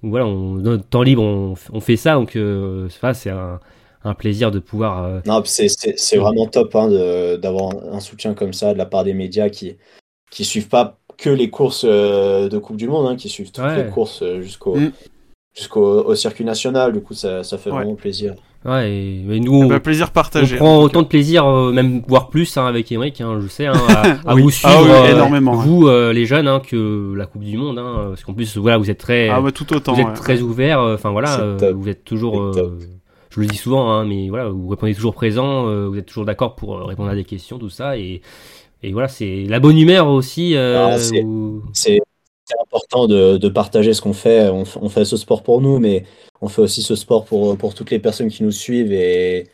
[0.01, 3.59] voilà, on, dans notre temps libre on, on fait ça, donc euh, c'est un,
[4.03, 5.03] un plaisir de pouvoir.
[5.03, 5.67] euh, Non, c'est,
[6.17, 6.89] vraiment top hein,
[7.37, 9.77] d'avoir un soutien comme ça de la part des médias qui
[10.31, 13.63] qui suivent pas que les courses euh, de Coupe du Monde, hein, qui suivent toutes
[13.63, 13.83] Ouais.
[13.85, 14.91] les courses euh, jusqu'au Mm.
[15.55, 16.93] Jusqu'au au circuit national.
[16.93, 17.77] Du coup, ça, ça fait Ouais.
[17.77, 18.35] vraiment plaisir.
[18.65, 20.57] ouais, et, mais nous, Eh bah, plaisir on partagé.
[20.57, 23.47] prend en tout autant de plaisir, euh, même voire plus, hein, avec Emmerich, hein, je
[23.47, 24.01] sais, hein, à,
[24.31, 24.41] à Oui.
[24.41, 27.57] vous Ah suivre, oui, euh, énormément, vous euh, les jeunes, hein, que la Coupe du
[27.57, 29.29] Monde, hein, parce qu'en plus, voilà, vous êtes très.
[29.29, 29.93] Ah bah tout autant.
[29.93, 30.13] vous êtes ouais.
[30.13, 32.51] très ouverts, euh, enfin voilà, euh, vous êtes toujours,
[33.29, 36.25] je le dis souvent, hein, mais voilà, vous répondez toujours présent, euh, vous êtes toujours
[36.25, 38.21] d'accord pour répondre à des questions, tout ça, et,
[38.81, 40.55] et voilà, c'est la bonne humeur aussi.
[40.55, 41.61] euh, Ah, c'est- où-
[42.45, 44.49] C'est, important de, de partager ce qu'on fait.
[44.49, 46.03] On, fait ce sport pour nous, mais
[46.41, 48.91] on fait aussi ce sport pour, pour toutes les personnes qui nous suivent.
[48.93, 49.47] Et,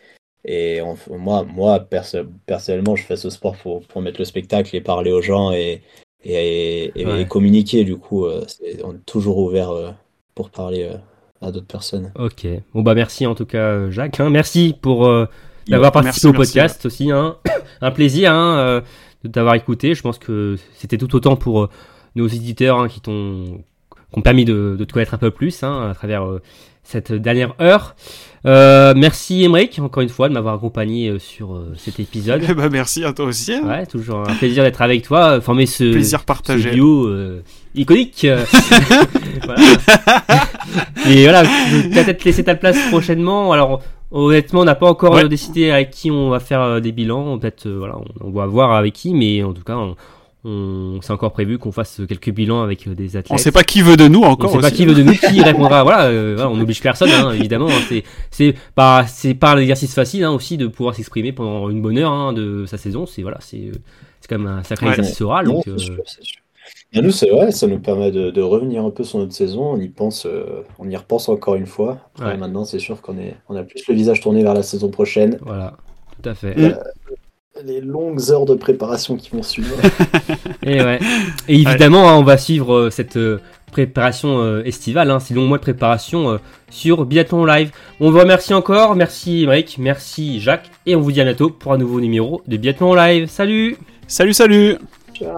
[0.45, 4.75] et on moi, moi perso- personnellement, je fais ce sport pour, pour mettre le spectacle
[4.75, 5.81] et parler aux gens et,
[6.23, 7.21] et, et- Ouais.
[7.21, 7.83] et communiquer.
[7.85, 9.91] Du coup, euh, c'est- on est toujours ouvert euh,
[10.35, 10.97] pour parler euh,
[11.41, 12.11] à d'autres personnes.
[12.19, 12.45] Ok.
[12.73, 14.19] Bon bah merci en tout cas Jacques.
[14.19, 14.29] hein.
[14.29, 15.25] Merci pour euh,
[15.67, 17.11] d'avoir participé Merci, au merci, podcast aussi.
[17.11, 17.37] Hein.
[17.81, 18.81] Un plaisir hein, euh,
[19.23, 19.93] de t'avoir écouté.
[19.95, 21.69] Je pense que c'était tout autant pour euh,
[22.15, 23.63] nos éditeurs hein, qui t'ont
[24.11, 26.41] qui ont permis de, de te connaître un peu plus hein, à travers euh,
[26.83, 27.95] cette dernière heure.
[28.45, 32.43] Euh, merci Emmerich encore une fois de m'avoir accompagné euh, sur euh, cet épisode.
[32.49, 33.53] Eh bah merci à toi aussi.
[33.53, 33.61] hein.
[33.65, 36.71] Ouais, toujours un plaisir d'être avec toi, euh, former ce, Plaisir ce partagé.
[36.71, 37.41] duo euh,
[37.75, 38.25] iconique.
[39.45, 39.61] voilà.
[41.07, 43.51] Et voilà, je vais peut-être laisser ta place prochainement.
[43.53, 43.81] Alors,
[44.11, 45.27] honnêtement, on n'a pas encore Ouais.
[45.29, 47.37] décidé avec qui on va faire des bilans.
[47.37, 49.95] Peut-être, voilà, on, on va voir avec qui, mais en tout cas, on,
[50.43, 53.31] on- c'est encore prévu qu'on fasse quelques bilans avec euh, des athlètes.
[53.31, 55.13] On sait pas qui veut de nous On encore sait pas qui veut de nous
[55.13, 55.83] qui répondra.
[55.83, 57.67] Voilà, euh, voilà, on n'oblige personne, hein, évidemment.
[57.69, 57.81] hein.
[57.89, 61.81] c'est c'est pas c'est pas un exercice facile hein, aussi de pouvoir s'exprimer pendant une
[61.81, 63.05] bonne heure hein, de sa saison.
[63.05, 63.71] C'est voilà, c'est euh,
[64.19, 64.91] c'est quand même un sacré Ouais.
[64.93, 65.45] exercice oral.
[65.47, 65.95] Non, Donc, euh, sûr.
[66.93, 69.63] Et nous, c'est vrai, ça nous permet de, de revenir un peu sur notre saison.
[69.73, 71.99] On y pense, euh, on y repense encore une fois.
[72.15, 72.37] Après, Ouais.
[72.37, 75.37] maintenant, c'est sûr qu'on est, on a plus le visage tourné vers la saison prochaine.
[75.41, 75.77] voilà.
[76.21, 76.53] Tout à fait.
[77.65, 79.75] Les longues heures de préparation qui vont suivre.
[80.63, 80.99] Et, ouais.
[81.47, 83.39] Et évidemment, hein, on va suivre euh, cette euh,
[83.71, 86.37] préparation euh, estivale, hein, ces longs mois de préparation euh,
[86.69, 87.71] sur Biathlon Live.
[87.99, 91.73] On vous remercie encore, merci Émeric, merci Jacques, et on vous dit à bientôt pour
[91.73, 93.27] un nouveau numéro de Biathlon Live.
[93.29, 94.77] Salut Salut, salut
[95.13, 95.31] Ciao